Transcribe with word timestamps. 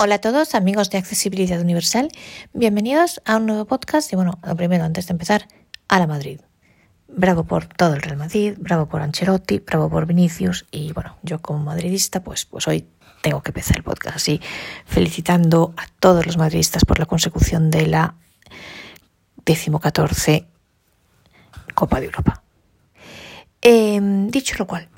Hola 0.00 0.14
a 0.14 0.20
todos, 0.20 0.54
amigos 0.54 0.90
de 0.90 0.98
Accesibilidad 0.98 1.60
Universal. 1.60 2.12
Bienvenidos 2.52 3.20
a 3.24 3.36
un 3.36 3.46
nuevo 3.46 3.64
podcast. 3.64 4.12
Y 4.12 4.14
bueno, 4.14 4.38
lo 4.46 4.54
primero, 4.54 4.84
antes 4.84 5.08
de 5.08 5.12
empezar, 5.12 5.48
a 5.88 5.98
la 5.98 6.06
Madrid. 6.06 6.40
Bravo 7.08 7.42
por 7.42 7.66
todo 7.66 7.94
el 7.94 8.02
Real 8.02 8.16
Madrid, 8.16 8.54
bravo 8.58 8.86
por 8.86 9.02
Ancelotti, 9.02 9.58
bravo 9.58 9.90
por 9.90 10.06
Vinicius. 10.06 10.66
Y 10.70 10.92
bueno, 10.92 11.16
yo 11.24 11.42
como 11.42 11.64
madridista, 11.64 12.22
pues, 12.22 12.44
pues 12.44 12.68
hoy 12.68 12.86
tengo 13.22 13.42
que 13.42 13.50
empezar 13.50 13.76
el 13.76 13.82
podcast 13.82 14.14
así, 14.14 14.40
felicitando 14.86 15.74
a 15.76 15.88
todos 15.98 16.24
los 16.26 16.36
madridistas 16.36 16.84
por 16.84 17.00
la 17.00 17.06
consecución 17.06 17.68
de 17.68 17.88
la 17.88 18.14
decimocatorce 19.44 20.46
Copa 21.74 21.98
de 21.98 22.06
Europa. 22.06 22.44
Em, 23.60 24.28
dicho 24.28 24.54
lo 24.60 24.68
cual, 24.68 24.88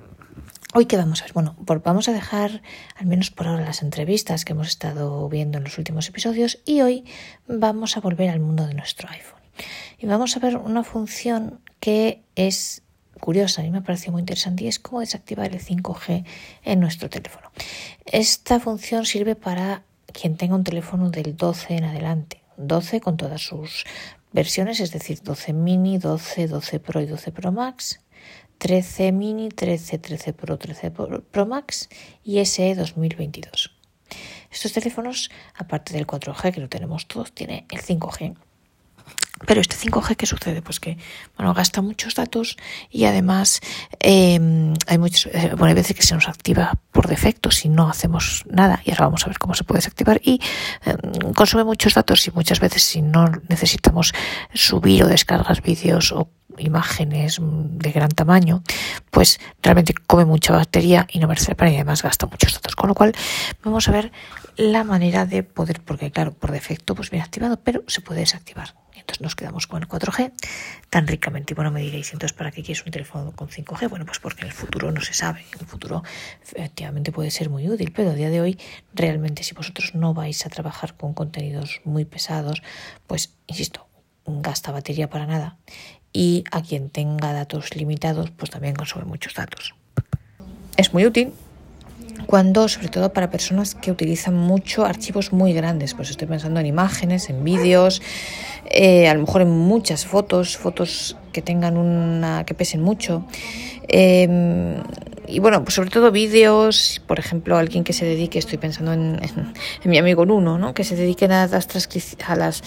Hoy 0.72 0.86
qué 0.86 0.96
vamos 0.96 1.20
a 1.20 1.24
ver, 1.24 1.32
bueno, 1.32 1.56
vamos 1.82 2.08
a 2.08 2.12
dejar 2.12 2.62
al 2.94 3.06
menos 3.06 3.32
por 3.32 3.48
ahora 3.48 3.64
las 3.64 3.82
entrevistas 3.82 4.44
que 4.44 4.52
hemos 4.52 4.68
estado 4.68 5.28
viendo 5.28 5.58
en 5.58 5.64
los 5.64 5.76
últimos 5.78 6.08
episodios 6.08 6.60
y 6.64 6.80
hoy 6.80 7.04
vamos 7.48 7.96
a 7.96 8.00
volver 8.00 8.30
al 8.30 8.38
mundo 8.38 8.64
de 8.68 8.74
nuestro 8.74 9.08
iPhone. 9.08 9.40
Y 9.98 10.06
vamos 10.06 10.36
a 10.36 10.38
ver 10.38 10.56
una 10.56 10.84
función 10.84 11.58
que 11.80 12.22
es 12.36 12.82
curiosa, 13.18 13.62
a 13.62 13.64
mí 13.64 13.72
me 13.72 13.82
pareció 13.82 14.12
muy 14.12 14.20
interesante 14.20 14.62
y 14.62 14.68
es 14.68 14.78
cómo 14.78 15.00
desactivar 15.00 15.52
el 15.52 15.60
5G 15.60 16.24
en 16.62 16.78
nuestro 16.78 17.10
teléfono. 17.10 17.50
Esta 18.04 18.60
función 18.60 19.06
sirve 19.06 19.34
para 19.34 19.82
quien 20.12 20.36
tenga 20.36 20.54
un 20.54 20.62
teléfono 20.62 21.10
del 21.10 21.36
12 21.36 21.78
en 21.78 21.84
adelante, 21.84 22.44
12 22.58 23.00
con 23.00 23.16
todas 23.16 23.42
sus 23.42 23.86
versiones, 24.32 24.78
es 24.78 24.92
decir, 24.92 25.20
12 25.20 25.52
mini, 25.52 25.98
12, 25.98 26.46
12 26.46 26.78
Pro 26.78 27.00
y 27.00 27.06
12 27.06 27.32
Pro 27.32 27.50
Max 27.50 27.98
13 28.60 29.12
mini, 29.12 29.48
13, 29.48 29.98
13 29.98 30.34
Pro, 30.34 30.58
13 30.58 30.90
Pro 30.90 31.46
Max 31.46 31.88
y 32.22 32.44
SE 32.44 32.74
2022. 32.74 33.74
Estos 34.52 34.74
teléfonos, 34.74 35.30
aparte 35.54 35.94
del 35.94 36.06
4G 36.06 36.52
que 36.52 36.60
lo 36.60 36.68
tenemos 36.68 37.08
todos, 37.08 37.32
tiene 37.32 37.64
el 37.70 37.80
5G. 37.80 38.36
Pero 39.46 39.60
este 39.60 39.76
5G, 39.76 40.16
¿qué 40.16 40.26
sucede? 40.26 40.62
Pues 40.62 40.80
que 40.80 40.98
bueno, 41.36 41.54
gasta 41.54 41.80
muchos 41.80 42.14
datos 42.14 42.56
y 42.90 43.04
además 43.04 43.60
em, 43.98 44.74
hay 44.86 44.98
muchas 44.98 45.26
eh, 45.34 45.50
bueno, 45.50 45.66
hay 45.66 45.74
veces 45.74 45.96
que 45.96 46.02
se 46.02 46.14
nos 46.14 46.28
activa 46.28 46.78
por 46.92 47.08
defecto 47.08 47.50
si 47.50 47.68
no 47.68 47.88
hacemos 47.88 48.44
nada 48.50 48.80
y 48.84 48.90
ahora 48.90 49.06
vamos 49.06 49.24
a 49.24 49.28
ver 49.28 49.38
cómo 49.38 49.54
se 49.54 49.64
puede 49.64 49.78
desactivar 49.78 50.20
y 50.22 50.40
em, 50.84 51.32
consume 51.32 51.64
muchos 51.64 51.94
datos 51.94 52.26
y 52.26 52.30
muchas 52.32 52.60
veces 52.60 52.82
si 52.82 53.02
no 53.02 53.26
necesitamos 53.48 54.12
subir 54.52 55.04
o 55.04 55.08
descargar 55.08 55.62
vídeos 55.62 56.12
o 56.12 56.28
imágenes 56.58 57.38
de 57.40 57.92
gran 57.92 58.10
tamaño, 58.10 58.62
pues 59.10 59.40
realmente 59.62 59.94
come 60.06 60.24
mucha 60.24 60.52
batería 60.52 61.06
y 61.10 61.18
no 61.18 61.28
merece 61.28 61.50
la 61.50 61.56
pena 61.56 61.70
y 61.70 61.74
además 61.76 62.02
gasta 62.02 62.26
muchos 62.26 62.54
datos. 62.54 62.76
Con 62.76 62.88
lo 62.88 62.94
cual 62.94 63.14
vamos 63.64 63.88
a 63.88 63.92
ver 63.92 64.12
la 64.56 64.84
manera 64.84 65.26
de 65.26 65.42
poder, 65.42 65.80
porque 65.80 66.10
claro, 66.10 66.32
por 66.32 66.52
defecto 66.52 66.94
pues 66.94 67.10
viene 67.10 67.24
activado, 67.24 67.58
pero 67.58 67.82
se 67.86 68.00
puede 68.00 68.20
desactivar. 68.20 68.74
Entonces 69.00 69.20
nos 69.20 69.36
quedamos 69.36 69.66
con 69.66 69.82
el 69.82 69.88
4G 69.88 70.32
tan 70.88 71.06
ricamente. 71.06 71.52
Y 71.52 71.56
bueno, 71.56 71.70
me 71.70 71.80
diréis, 71.80 72.12
entonces, 72.12 72.36
¿para 72.36 72.50
qué 72.50 72.62
quieres 72.62 72.84
un 72.84 72.92
teléfono 72.92 73.32
con 73.32 73.48
5G? 73.48 73.88
Bueno, 73.88 74.06
pues 74.06 74.18
porque 74.18 74.42
en 74.42 74.48
el 74.48 74.52
futuro 74.52 74.92
no 74.92 75.00
se 75.00 75.14
sabe. 75.14 75.44
En 75.52 75.60
el 75.60 75.66
futuro 75.66 76.02
efectivamente 76.42 77.12
puede 77.12 77.30
ser 77.30 77.50
muy 77.50 77.68
útil, 77.68 77.92
pero 77.94 78.10
a 78.10 78.14
día 78.14 78.30
de 78.30 78.40
hoy 78.40 78.58
realmente 78.94 79.42
si 79.42 79.54
vosotros 79.54 79.94
no 79.94 80.14
vais 80.14 80.44
a 80.46 80.48
trabajar 80.48 80.96
con 80.96 81.14
contenidos 81.14 81.80
muy 81.84 82.04
pesados, 82.04 82.62
pues, 83.06 83.34
insisto, 83.46 83.86
gasta 84.26 84.72
batería 84.72 85.10
para 85.10 85.26
nada 85.26 85.56
y 86.12 86.44
a 86.50 86.62
quien 86.62 86.90
tenga 86.90 87.32
datos 87.32 87.74
limitados, 87.76 88.30
pues 88.30 88.50
también 88.50 88.74
consume 88.74 89.04
muchos 89.04 89.34
datos. 89.34 89.74
Es 90.76 90.92
muy 90.92 91.06
útil 91.06 91.32
cuando, 92.26 92.68
sobre 92.68 92.88
todo 92.88 93.12
para 93.12 93.30
personas 93.30 93.74
que 93.74 93.90
utilizan 93.90 94.34
mucho 94.34 94.84
archivos 94.84 95.32
muy 95.32 95.52
grandes, 95.52 95.94
pues 95.94 96.10
estoy 96.10 96.28
pensando 96.28 96.60
en 96.60 96.66
imágenes, 96.66 97.30
en 97.30 97.44
vídeos, 97.44 98.02
eh, 98.66 99.08
a 99.08 99.14
lo 99.14 99.20
mejor 99.20 99.42
en 99.42 99.50
muchas 99.50 100.06
fotos, 100.06 100.56
fotos 100.56 101.16
que 101.32 101.42
tengan 101.42 101.76
una 101.76 102.44
que 102.44 102.54
pesen 102.54 102.82
mucho. 102.82 103.24
Em, 103.88 104.76
y 105.30 105.38
bueno, 105.38 105.62
pues 105.62 105.74
sobre 105.74 105.90
todo 105.90 106.10
vídeos, 106.10 107.00
por 107.06 107.18
ejemplo, 107.18 107.56
alguien 107.56 107.84
que 107.84 107.92
se 107.92 108.04
dedique, 108.04 108.38
estoy 108.38 108.58
pensando 108.58 108.92
en, 108.92 109.20
mi 109.84 109.98
amigo 109.98 110.26
Nuno, 110.26 110.58
¿no? 110.58 110.74
que 110.74 110.84
se 110.84 110.96
dedique 110.96 111.26
a 111.26 111.28
las, 111.28 111.52
a 112.26 112.36
las, 112.36 112.62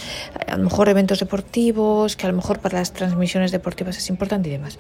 a 0.48 0.58
lo 0.58 0.64
mejor 0.64 0.90
eventos 0.90 1.20
deportivos, 1.20 2.16
que 2.16 2.26
a 2.26 2.30
lo 2.30 2.36
mejor 2.36 2.60
para 2.60 2.80
las 2.80 2.94
transmisiones 2.94 3.52
deportivas 3.52 3.98
es 3.98 4.10
importante 4.10 4.50
y 4.50 4.54
demás. 4.54 4.80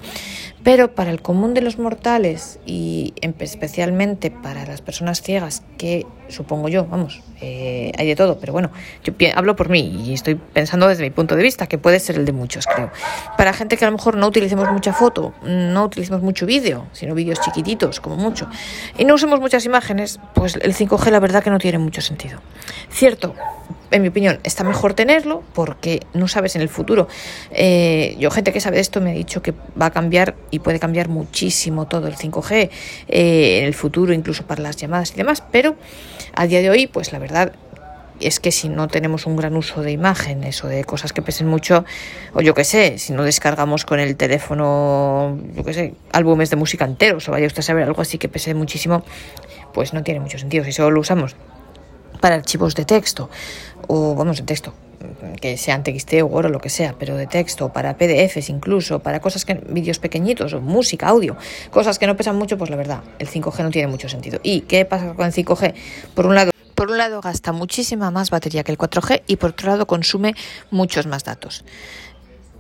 Pero 0.64 0.96
para 0.96 1.12
el 1.12 1.22
común 1.22 1.54
de 1.54 1.62
los 1.62 1.78
mortales 1.78 2.60
y 2.66 3.14
especialmente 3.22 4.32
para 4.32 4.66
las 4.66 4.82
personas 4.82 5.22
ciegas, 5.22 5.64
que 5.78 6.06
supongo 6.30 6.70
yo, 6.70 6.86
vamos, 6.86 7.22
eh, 7.42 7.92
hay 7.98 8.08
de 8.08 8.16
todo, 8.16 8.40
pero 8.40 8.54
bueno, 8.54 8.72
yo 9.04 9.14
hablo 9.36 9.56
por 9.56 9.70
mí 9.70 10.04
y 10.06 10.14
estoy 10.14 10.36
pensando 10.36 10.88
desde 10.88 11.04
mi 11.04 11.10
punto 11.10 11.36
de 11.36 11.44
vista, 11.44 11.68
que 11.68 11.78
puede 11.78 12.00
ser 12.00 12.18
el 12.18 12.26
de 12.26 12.32
muchos, 12.32 12.66
creo. 12.66 12.92
Para 13.38 13.54
gente 13.54 13.78
que 13.78 13.86
a 13.86 13.90
lo 13.90 13.98
mejor 13.98 14.18
no 14.18 14.28
utilicemos 14.28 14.70
mucha 14.72 14.94
foto, 14.94 15.34
no 15.44 15.86
utilicemos 15.86 16.22
mucho 16.22 16.46
vídeo, 16.46 16.88
sino 16.92 17.14
vídeos 17.16 17.40
chiquititos, 17.42 17.73
como 18.02 18.16
mucho, 18.16 18.48
y 18.98 19.06
no 19.06 19.16
usemos 19.16 19.40
muchas 19.40 19.66
imágenes, 19.66 20.20
pues 20.34 20.56
el 20.56 20.74
5G 20.74 21.12
la 21.12 21.20
verdad 21.20 21.44
que 21.44 21.50
no 21.50 21.60
tiene 21.60 21.78
mucho 21.78 22.02
sentido. 22.02 22.40
Cierto, 22.90 23.36
en 23.92 24.02
mi 24.02 24.08
opinión, 24.08 24.40
está 24.44 24.64
mejor 24.64 24.94
tenerlo 24.94 25.44
porque 25.54 26.02
no 26.14 26.28
sabes 26.28 26.56
en 26.56 26.62
el 26.62 26.70
futuro. 26.70 27.08
Eh, 27.52 28.16
yo, 28.20 28.32
gente 28.32 28.52
que 28.52 28.60
sabe 28.60 28.78
de 28.78 28.82
esto, 28.82 29.02
me 29.02 29.12
ha 29.12 29.14
dicho 29.14 29.42
que 29.42 29.54
va 29.80 29.88
a 29.88 29.92
cambiar 29.92 30.36
y 30.52 30.60
puede 30.60 30.80
cambiar 30.80 31.10
muchísimo 31.10 31.88
todo 31.88 32.08
el 32.08 32.16
5G 32.16 32.70
eh, 33.08 33.60
en 33.60 33.66
el 33.66 33.74
futuro, 33.74 34.14
incluso 34.14 34.46
para 34.46 34.62
las 34.62 34.78
llamadas 34.78 35.12
y 35.12 35.16
demás, 35.16 35.44
pero 35.52 35.76
a 36.36 36.48
día 36.48 36.62
de 36.62 36.70
hoy, 36.70 36.88
pues 36.88 37.12
la 37.12 37.20
verdad 37.20 37.54
es 38.20 38.40
que 38.40 38.52
si 38.52 38.70
no 38.70 38.88
tenemos 38.88 39.26
un 39.26 39.36
gran 39.36 39.56
uso 39.56 39.82
de 39.82 39.92
imágenes 39.92 40.64
o 40.64 40.68
de 40.68 40.84
cosas 40.84 41.14
que 41.14 41.22
pesen 41.22 41.48
mucho, 41.48 41.86
o 42.34 42.42
yo 42.42 42.54
qué 42.54 42.64
sé, 42.64 42.98
si 42.98 43.14
no 43.14 43.24
descargamos 43.24 43.86
con 43.86 44.00
el 44.00 44.16
teléfono, 44.16 45.38
yo 45.56 45.64
qué 45.64 45.74
sé, 45.74 45.94
álbumes 46.12 46.50
de 46.50 46.56
música 46.56 46.86
enteros, 46.86 47.28
o 47.30 47.32
vaya 47.32 47.48
usted 47.48 47.60
a 47.60 47.64
saber 47.64 47.84
algo 47.84 48.02
así 48.02 48.18
que 48.18 48.30
pese 48.30 48.54
muchísimo, 48.54 49.04
pues 49.74 49.94
no 49.94 50.04
tiene 50.04 50.20
mucho 50.20 50.38
sentido. 50.38 50.64
Si 50.64 50.72
solo 50.72 50.92
lo 50.92 51.02
usamos 51.02 51.36
para 52.22 52.36
archivos 52.36 52.76
de 52.76 52.86
texto, 52.86 53.30
o 53.88 54.16
vamos, 54.16 54.38
de 54.38 54.44
texto, 54.44 54.74
que 55.42 55.58
sean 55.58 55.84
TXT 55.84 56.14
o 56.24 56.28
o 56.28 56.42
lo 56.42 56.60
que 56.60 56.70
sea, 56.70 56.96
pero 56.98 57.18
de 57.18 57.28
texto, 57.28 57.74
para 57.74 57.98
PDFs 57.98 58.50
incluso, 58.50 59.00
para 59.00 59.20
cosas 59.20 59.44
que, 59.44 59.56
vídeos 59.56 60.00
pequeñitos, 60.00 60.54
o 60.54 60.62
música, 60.62 61.08
audio, 61.10 61.36
cosas 61.72 62.00
que 62.00 62.08
no 62.08 62.16
pesan 62.16 62.38
mucho, 62.38 62.58
pues 62.58 62.70
la 62.70 62.78
verdad, 62.78 63.02
el 63.20 63.28
5G 63.28 63.64
no 63.64 63.72
tiene 63.72 63.88
mucho 63.88 64.08
sentido. 64.08 64.40
¿Y 64.44 64.62
qué 64.62 64.86
pasa 64.86 65.14
con 65.14 65.26
el 65.26 65.34
5G? 65.34 65.74
Por 66.16 66.28
un 66.28 66.36
lado, 66.36 66.53
por 66.84 66.92
un 66.92 66.98
lado 66.98 67.22
gasta 67.22 67.54
muchísima 67.54 68.12
más 68.12 68.30
batería 68.30 68.66
que 68.66 68.74
el 68.74 68.78
4G 68.78 69.22
y 69.26 69.38
por 69.38 69.52
otro 69.52 69.70
lado 69.70 69.88
consume 69.88 70.36
muchos 70.70 71.08
más 71.08 71.24
datos. 71.24 71.64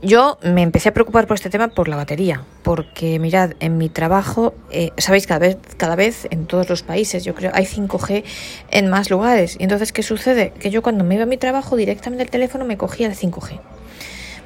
Yo 0.01 0.39
me 0.41 0.61
empecé 0.61 0.87
a 0.87 0.93
preocupar 0.93 1.27
por 1.27 1.35
este 1.35 1.49
tema 1.49 1.67
por 1.67 1.89
la 1.89 1.97
batería, 1.97 2.45
porque 2.63 3.19
mirad, 3.19 3.51
en 3.59 3.77
mi 3.77 3.89
trabajo, 3.89 4.53
eh, 4.71 4.91
sabéis, 4.97 5.27
cada 5.27 5.39
vez, 5.39 5.57
cada 5.75 5.97
vez 5.97 6.25
en 6.31 6.45
todos 6.45 6.69
los 6.69 6.83
países, 6.83 7.25
yo 7.25 7.35
creo, 7.35 7.51
hay 7.53 7.65
5G 7.65 8.23
en 8.71 8.89
más 8.89 9.09
lugares. 9.09 9.57
Y 9.59 9.63
entonces, 9.63 9.91
¿qué 9.91 10.03
sucede? 10.03 10.53
Que 10.57 10.69
yo 10.69 10.81
cuando 10.81 11.03
me 11.03 11.15
iba 11.15 11.23
a 11.23 11.27
mi 11.27 11.35
trabajo, 11.35 11.75
directamente 11.75 12.23
el 12.23 12.29
teléfono 12.29 12.63
me 12.63 12.77
cogía 12.77 13.07
el 13.07 13.17
5G. 13.17 13.59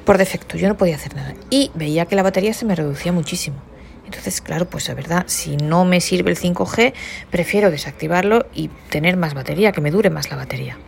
Por 0.04 0.18
defecto, 0.18 0.56
yo 0.56 0.66
no 0.66 0.76
podía 0.76 0.96
hacer 0.96 1.14
nada. 1.14 1.34
Y 1.50 1.70
veía 1.76 2.06
que 2.06 2.16
la 2.16 2.24
batería 2.24 2.52
se 2.52 2.64
me 2.64 2.74
reducía 2.74 3.12
muchísimo. 3.12 3.58
Entonces, 4.08 4.40
claro, 4.40 4.64
pues 4.64 4.88
la 4.88 4.94
verdad, 4.94 5.24
si 5.26 5.58
no 5.58 5.84
me 5.84 6.00
sirve 6.00 6.30
el 6.30 6.38
5G, 6.38 6.94
prefiero 7.30 7.70
desactivarlo 7.70 8.46
y 8.54 8.68
tener 8.88 9.18
más 9.18 9.34
batería, 9.34 9.70
que 9.70 9.82
me 9.82 9.90
dure 9.90 10.08
más 10.08 10.30
la 10.30 10.36
batería. 10.36 10.78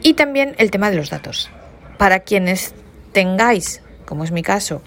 Y 0.00 0.14
también 0.14 0.54
el 0.56 0.70
tema 0.70 0.88
de 0.88 0.96
los 0.96 1.10
datos. 1.10 1.50
Para 1.98 2.20
quienes 2.20 2.72
tengáis, 3.12 3.82
como 4.06 4.24
es 4.24 4.32
mi 4.32 4.42
caso, 4.42 4.80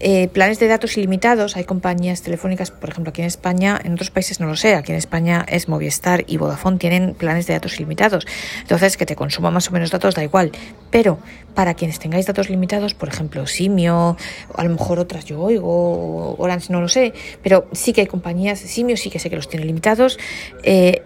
eh, 0.00 0.28
planes 0.28 0.58
de 0.58 0.68
datos 0.68 0.96
ilimitados. 0.96 1.56
Hay 1.56 1.64
compañías 1.64 2.22
telefónicas, 2.22 2.70
por 2.70 2.90
ejemplo, 2.90 3.10
aquí 3.10 3.22
en 3.22 3.26
España, 3.26 3.80
en 3.82 3.94
otros 3.94 4.10
países 4.10 4.40
no 4.40 4.46
lo 4.46 4.56
sé, 4.56 4.74
aquí 4.74 4.92
en 4.92 4.98
España 4.98 5.44
es 5.48 5.68
Movistar 5.68 6.24
y 6.26 6.36
Vodafone 6.36 6.78
tienen 6.78 7.14
planes 7.14 7.46
de 7.46 7.54
datos 7.54 7.76
ilimitados. 7.76 8.26
Entonces, 8.60 8.96
que 8.96 9.06
te 9.06 9.16
consuma 9.16 9.50
más 9.50 9.68
o 9.68 9.72
menos 9.72 9.90
datos 9.90 10.14
da 10.14 10.22
igual. 10.22 10.52
Pero 10.90 11.18
para 11.54 11.74
quienes 11.74 11.98
tengáis 11.98 12.26
datos 12.26 12.50
limitados, 12.50 12.94
por 12.94 13.08
ejemplo, 13.08 13.46
Simio, 13.46 14.16
o 14.52 14.56
a 14.56 14.64
lo 14.64 14.70
mejor 14.70 14.98
otras 14.98 15.24
yo 15.24 15.40
oigo, 15.40 16.36
Orange 16.38 16.72
no 16.72 16.80
lo 16.80 16.88
sé, 16.88 17.12
pero 17.42 17.68
sí 17.72 17.92
que 17.92 18.02
hay 18.02 18.06
compañías, 18.06 18.58
Simio 18.60 18.96
sí 18.96 19.10
que 19.10 19.18
sé 19.18 19.30
que 19.30 19.36
los 19.36 19.48
tiene 19.48 19.66
limitados. 19.66 20.18
Eh, 20.62 21.02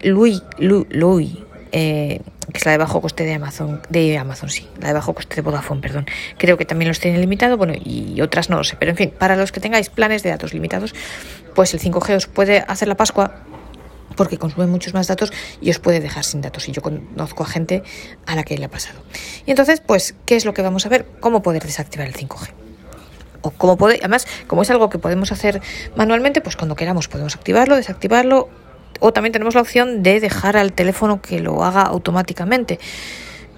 eh, 1.71 2.21
que 2.51 2.57
es 2.57 2.65
la 2.65 2.71
de 2.73 2.77
bajo 2.77 3.01
coste 3.01 3.23
de 3.23 3.33
Amazon, 3.33 3.81
de 3.89 4.17
Amazon, 4.17 4.49
sí, 4.49 4.67
la 4.79 4.87
de 4.89 4.93
bajo 4.93 5.13
coste 5.13 5.35
de 5.35 5.41
Vodafone, 5.41 5.81
perdón. 5.81 6.05
Creo 6.37 6.57
que 6.57 6.65
también 6.65 6.87
los 6.89 6.99
tienen 6.99 7.21
limitado, 7.21 7.57
bueno, 7.57 7.73
y 7.75 8.19
otras 8.21 8.49
no 8.49 8.57
lo 8.57 8.63
sé, 8.63 8.75
pero 8.79 8.91
en 8.91 8.97
fin, 8.97 9.13
para 9.17 9.35
los 9.35 9.51
que 9.51 9.59
tengáis 9.59 9.89
planes 9.89 10.23
de 10.23 10.29
datos 10.29 10.53
limitados, 10.53 10.93
pues 11.55 11.73
el 11.73 11.79
5G 11.79 12.15
os 12.15 12.27
puede 12.27 12.63
hacer 12.67 12.87
la 12.87 12.95
Pascua 12.95 13.43
porque 14.15 14.37
consume 14.37 14.67
muchos 14.67 14.93
más 14.93 15.07
datos 15.07 15.31
y 15.61 15.69
os 15.69 15.79
puede 15.79 16.01
dejar 16.01 16.25
sin 16.25 16.41
datos. 16.41 16.67
Y 16.67 16.73
yo 16.73 16.81
conozco 16.81 17.43
a 17.43 17.45
gente 17.45 17.83
a 18.25 18.35
la 18.35 18.43
que 18.43 18.57
le 18.57 18.65
ha 18.65 18.69
pasado. 18.69 18.99
Y 19.45 19.51
entonces, 19.51 19.79
pues, 19.79 20.13
¿qué 20.25 20.35
es 20.35 20.43
lo 20.43 20.53
que 20.53 20.61
vamos 20.61 20.85
a 20.85 20.89
ver? 20.89 21.05
¿Cómo 21.21 21.41
poder 21.41 21.63
desactivar 21.63 22.05
el 22.05 22.13
5G? 22.13 22.49
O 23.41 23.51
cómo 23.51 23.77
poder, 23.77 23.99
además, 24.01 24.27
como 24.47 24.63
es 24.63 24.69
algo 24.71 24.89
que 24.89 24.99
podemos 24.99 25.31
hacer 25.31 25.61
manualmente, 25.95 26.41
pues 26.41 26.57
cuando 26.57 26.75
queramos 26.75 27.07
podemos 27.07 27.35
activarlo, 27.35 27.77
desactivarlo 27.77 28.49
O 28.99 29.13
también 29.13 29.33
tenemos 29.33 29.55
la 29.55 29.61
opción 29.61 30.03
de 30.03 30.19
dejar 30.19 30.57
al 30.57 30.73
teléfono 30.73 31.21
que 31.21 31.39
lo 31.39 31.63
haga 31.63 31.81
automáticamente. 31.81 32.79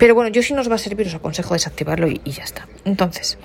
Pero 0.01 0.15
bueno, 0.15 0.31
yo 0.31 0.41
si 0.41 0.55
nos 0.55 0.67
va 0.67 0.75
a 0.75 0.79
servir 0.79 1.05
os 1.05 1.13
aconsejo 1.13 1.53
desactivarlo 1.53 2.07
y, 2.07 2.21
y, 2.23 2.31
ya 2.31 2.43
está. 2.43 2.67
Entonces, 2.85 3.37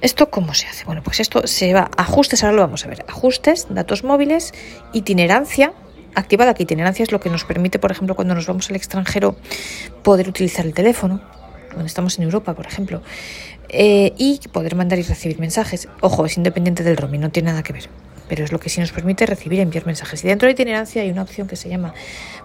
¿esto 0.00 0.30
cómo 0.30 0.52
se 0.52 0.66
hace? 0.66 0.84
Bueno, 0.84 1.00
pues 1.04 1.20
esto 1.20 1.46
se 1.46 1.72
va 1.74 1.90
a 1.96 2.02
ajustes, 2.02 2.42
ahora 2.42 2.56
lo 2.56 2.62
vamos 2.62 2.84
a 2.84 2.88
ver. 2.88 3.04
Ajustes, 3.06 3.68
datos 3.70 4.02
móviles, 4.02 4.52
itinerancia. 4.92 5.72
Activada 6.16 6.54
que 6.54 6.64
itinerancia 6.64 7.04
es 7.04 7.12
lo 7.12 7.20
que 7.20 7.30
nos 7.30 7.44
permite, 7.44 7.78
por 7.78 7.92
ejemplo, 7.92 8.16
cuando 8.16 8.34
nos 8.34 8.48
vamos 8.48 8.68
al 8.68 8.74
extranjero, 8.74 9.36
poder 10.02 10.28
utilizar 10.28 10.66
el 10.66 10.74
teléfono, 10.74 11.22
cuando 11.68 11.86
estamos 11.86 12.18
en 12.18 12.24
Europa, 12.24 12.52
por 12.54 12.66
ejemplo, 12.66 13.00
eh, 13.68 14.12
y 14.18 14.40
poder 14.52 14.74
mandar 14.74 14.98
y 14.98 15.02
recibir 15.02 15.38
mensajes. 15.38 15.88
Ojo, 16.00 16.26
es 16.26 16.36
independiente 16.36 16.82
del 16.82 16.96
roaming, 16.96 17.20
no 17.20 17.30
tiene 17.30 17.50
nada 17.50 17.62
que 17.62 17.72
ver 17.72 17.88
pero 18.32 18.46
es 18.46 18.50
lo 18.50 18.58
que 18.58 18.70
sí 18.70 18.80
nos 18.80 18.92
permite 18.92 19.26
recibir 19.26 19.58
y 19.58 19.60
enviar 19.60 19.84
mensajes. 19.84 20.24
Y 20.24 20.28
dentro 20.28 20.46
de 20.46 20.54
itinerancia 20.54 21.02
hay 21.02 21.10
una 21.10 21.20
opción 21.20 21.46
que 21.46 21.54
se 21.54 21.68
llama 21.68 21.92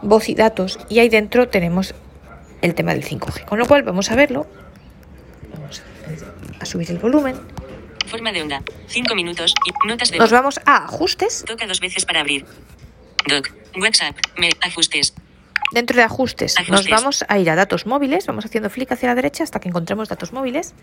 voz 0.01 0.27
y 0.27 0.35
datos 0.35 0.77
y 0.89 0.99
ahí 0.99 1.07
dentro 1.07 1.47
tenemos 1.47 1.95
el 2.61 2.75
tema 2.75 2.93
del 2.93 3.05
5G. 3.05 3.45
Con 3.45 3.57
lo 3.57 3.65
cual 3.65 3.83
vamos 3.83 4.11
a 4.11 4.15
verlo. 4.17 4.47
Vamos 5.49 5.81
a 6.59 6.65
subir 6.65 6.91
el 6.91 6.97
volumen. 6.97 7.39
Forma 8.05 8.33
de 8.33 8.41
onda. 8.41 8.61
5 8.87 9.15
minutos. 9.15 9.53
Y 9.65 9.87
notas 9.87 10.11
de 10.11 10.17
Nos 10.17 10.29
vamos 10.29 10.59
a 10.65 10.83
ajustes. 10.83 11.45
Toca 11.47 11.65
dos 11.65 11.79
veces 11.79 12.03
para 12.03 12.19
abrir. 12.19 12.45
Doc. 13.25 13.49
WhatsApp. 13.79 14.17
Me, 14.37 14.49
ajustes. 14.59 15.13
Dentro 15.71 15.95
de 15.95 16.03
ajustes, 16.03 16.57
ajustes, 16.57 16.69
nos 16.69 16.89
vamos 16.89 17.23
a 17.29 17.39
ir 17.39 17.49
a 17.49 17.55
datos 17.55 17.85
móviles. 17.85 18.25
Vamos 18.25 18.43
haciendo 18.43 18.69
flick 18.69 18.91
hacia 18.91 19.07
la 19.07 19.15
derecha 19.15 19.45
hasta 19.45 19.61
que 19.61 19.69
encontremos 19.69 20.09
datos 20.09 20.33
móviles. 20.33 20.73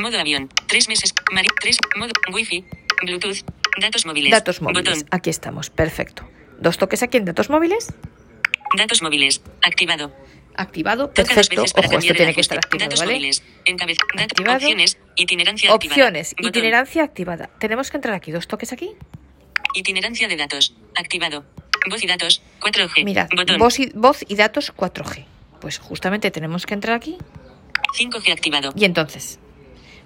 Modo 0.00 0.18
avión. 0.18 0.48
Tres 0.66 0.88
meses. 0.88 1.14
Mari, 1.30 1.46
tres. 1.60 1.78
Modo. 1.96 2.10
Wi-Fi. 2.32 2.64
Bluetooth. 3.04 3.44
Datos 3.80 4.06
móviles. 4.06 4.30
Datos 4.30 4.60
móviles. 4.60 4.84
Botón. 4.84 5.08
Aquí 5.10 5.30
estamos. 5.30 5.70
Perfecto. 5.70 6.28
Dos 6.58 6.78
toques 6.78 7.02
aquí 7.02 7.16
en 7.16 7.24
datos 7.24 7.50
móviles. 7.50 7.92
Datos 8.76 9.02
móviles. 9.02 9.42
Activado. 9.62 10.12
Activado. 10.54 11.12
Perfecto. 11.12 11.62
Ojo, 11.62 11.98
esto 11.98 12.14
tiene 12.14 12.34
que 12.34 12.40
estar 12.40 12.58
activado, 12.58 12.90
Datos 12.90 13.00
¿vale? 13.00 13.12
móviles. 13.14 13.42
Encabez. 13.64 13.96
Activado. 14.18 14.56
Opciones. 14.56 14.98
Itinerancia 15.16 15.72
activada. 15.72 15.96
Opciones. 15.96 16.34
Botón. 16.36 16.48
Itinerancia 16.48 17.02
activada. 17.04 17.50
Tenemos 17.58 17.90
que 17.90 17.96
entrar 17.96 18.14
aquí. 18.14 18.30
Dos 18.32 18.46
toques 18.46 18.72
aquí. 18.72 18.90
Itinerancia 19.74 20.28
de 20.28 20.36
datos. 20.36 20.74
Activado. 20.94 21.44
Voz 21.88 22.04
y 22.04 22.06
datos. 22.06 22.42
4G. 22.60 23.04
Mirad. 23.04 23.28
Botón. 23.34 23.58
Voz 23.58 23.78
y, 23.78 23.90
voz 23.94 24.24
y 24.28 24.36
datos 24.36 24.72
4G. 24.74 25.24
Pues 25.60 25.78
justamente 25.78 26.30
tenemos 26.30 26.66
que 26.66 26.74
entrar 26.74 26.96
aquí. 26.96 27.16
5G 27.98 28.32
activado. 28.32 28.72
Y 28.76 28.84
entonces, 28.84 29.38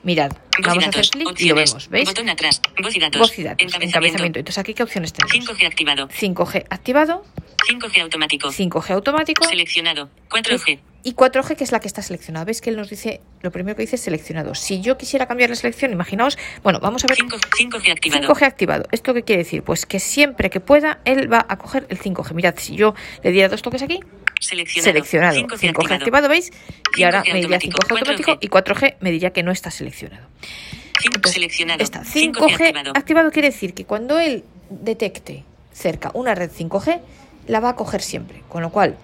mirad, 0.06 0.31
Voz 0.31 0.67
vamos 0.69 0.85
y 0.85 0.87
a 0.87 0.88
hacer 0.88 1.08
clic 1.11 1.41
y 1.41 1.49
lo 1.49 1.56
vemos, 1.56 1.88
¿veis? 1.91 2.08
Botón 2.08 2.29
atrás. 2.31 2.62
Voz 2.81 2.97
y 2.97 3.00
datos. 3.00 3.20
Voz 3.20 3.38
y 3.38 3.43
datos, 3.43 3.62
Encabezamiento. 3.62 3.99
encabezamiento. 3.99 4.38
Entonces, 4.38 4.58
aquí, 4.58 4.73
¿qué 4.73 4.82
opciones 4.85 5.12
tenemos? 5.12 5.50
5G 5.50 5.67
activado. 5.67 6.08
5G 6.08 6.67
activado, 6.70 7.25
5G 7.69 8.00
automático. 8.03 8.49
5G 8.50 8.91
automático 8.93 9.44
Seleccionado. 9.44 10.08
4G. 10.31 10.79
Y 11.06 11.14
4G, 11.14 11.55
que 11.55 11.62
es 11.62 11.70
la 11.70 11.79
que 11.79 11.87
está 11.87 12.03
seleccionada. 12.03 12.44
¿Veis 12.44 12.61
que 12.61 12.69
él 12.69 12.76
nos 12.76 12.91
dice, 12.91 13.20
lo 13.41 13.53
primero 13.53 13.76
que 13.76 13.82
dice 13.82 13.94
es 13.94 14.03
seleccionado? 14.03 14.56
Si 14.56 14.81
yo 14.81 14.99
quisiera 14.99 15.26
cambiar 15.26 15.50
la 15.50 15.55
selección, 15.55 15.93
imaginaos, 15.93 16.37
bueno, 16.64 16.81
vamos 16.81 17.05
a 17.05 17.06
ver 17.06 17.17
5, 17.17 17.37
5G 17.38 17.93
activado. 17.93 18.35
5G 18.35 18.43
activado. 18.43 18.88
¿Esto 18.91 19.14
qué 19.14 19.23
quiere 19.23 19.44
decir? 19.44 19.62
Pues 19.62 19.87
que 19.87 20.00
siempre 20.00 20.50
que 20.50 20.58
pueda, 20.58 20.99
él 21.05 21.32
va 21.32 21.47
a 21.49 21.58
coger 21.58 21.87
el 21.91 22.00
5G. 22.00 22.35
Mirad, 22.35 22.56
si 22.58 22.75
yo 22.75 22.97
le 23.23 23.31
diera 23.31 23.49
dos 23.49 23.62
toques 23.62 23.82
aquí, 23.82 24.00
Seleccionado. 24.41 24.93
seleccionado. 24.93 25.37
5G, 25.37 25.47
5G, 25.47 25.69
activado. 25.70 25.94
activado, 25.94 26.29
¿veis? 26.29 26.50
Y 26.97 27.03
5G 27.03 27.05
ahora 27.05 27.20
me 27.20 27.35
diría 27.35 27.56
automático, 27.56 27.79
5G 27.79 27.91
automático 27.93 28.32
4G. 28.32 28.38
y 28.41 28.49
4G 28.49 28.97
me 28.99 29.11
diría 29.12 29.31
que 29.31 29.43
no 29.44 29.53
está 29.53 29.70
seleccionado. 29.70 30.26
5 30.41 30.56
Entonces, 31.05 31.32
seleccionado. 31.35 31.85
Está 31.85 32.03
5G 32.03 32.32
5G 32.35 32.91
activado. 32.97 33.31
quiere 33.31 33.50
decir 33.50 33.75
que 33.75 33.85
cuando 33.85 34.19
él 34.19 34.43
detecte 34.70 35.44
cerca 35.73 36.11
una 36.14 36.35
red 36.35 36.50
5G, 36.50 36.99
la 37.47 37.61
va 37.61 37.69
a 37.69 37.76
coger 37.76 38.03
siempre. 38.03 38.43
Con 38.49 38.62
lo 38.62 38.70
cual, 38.70 38.97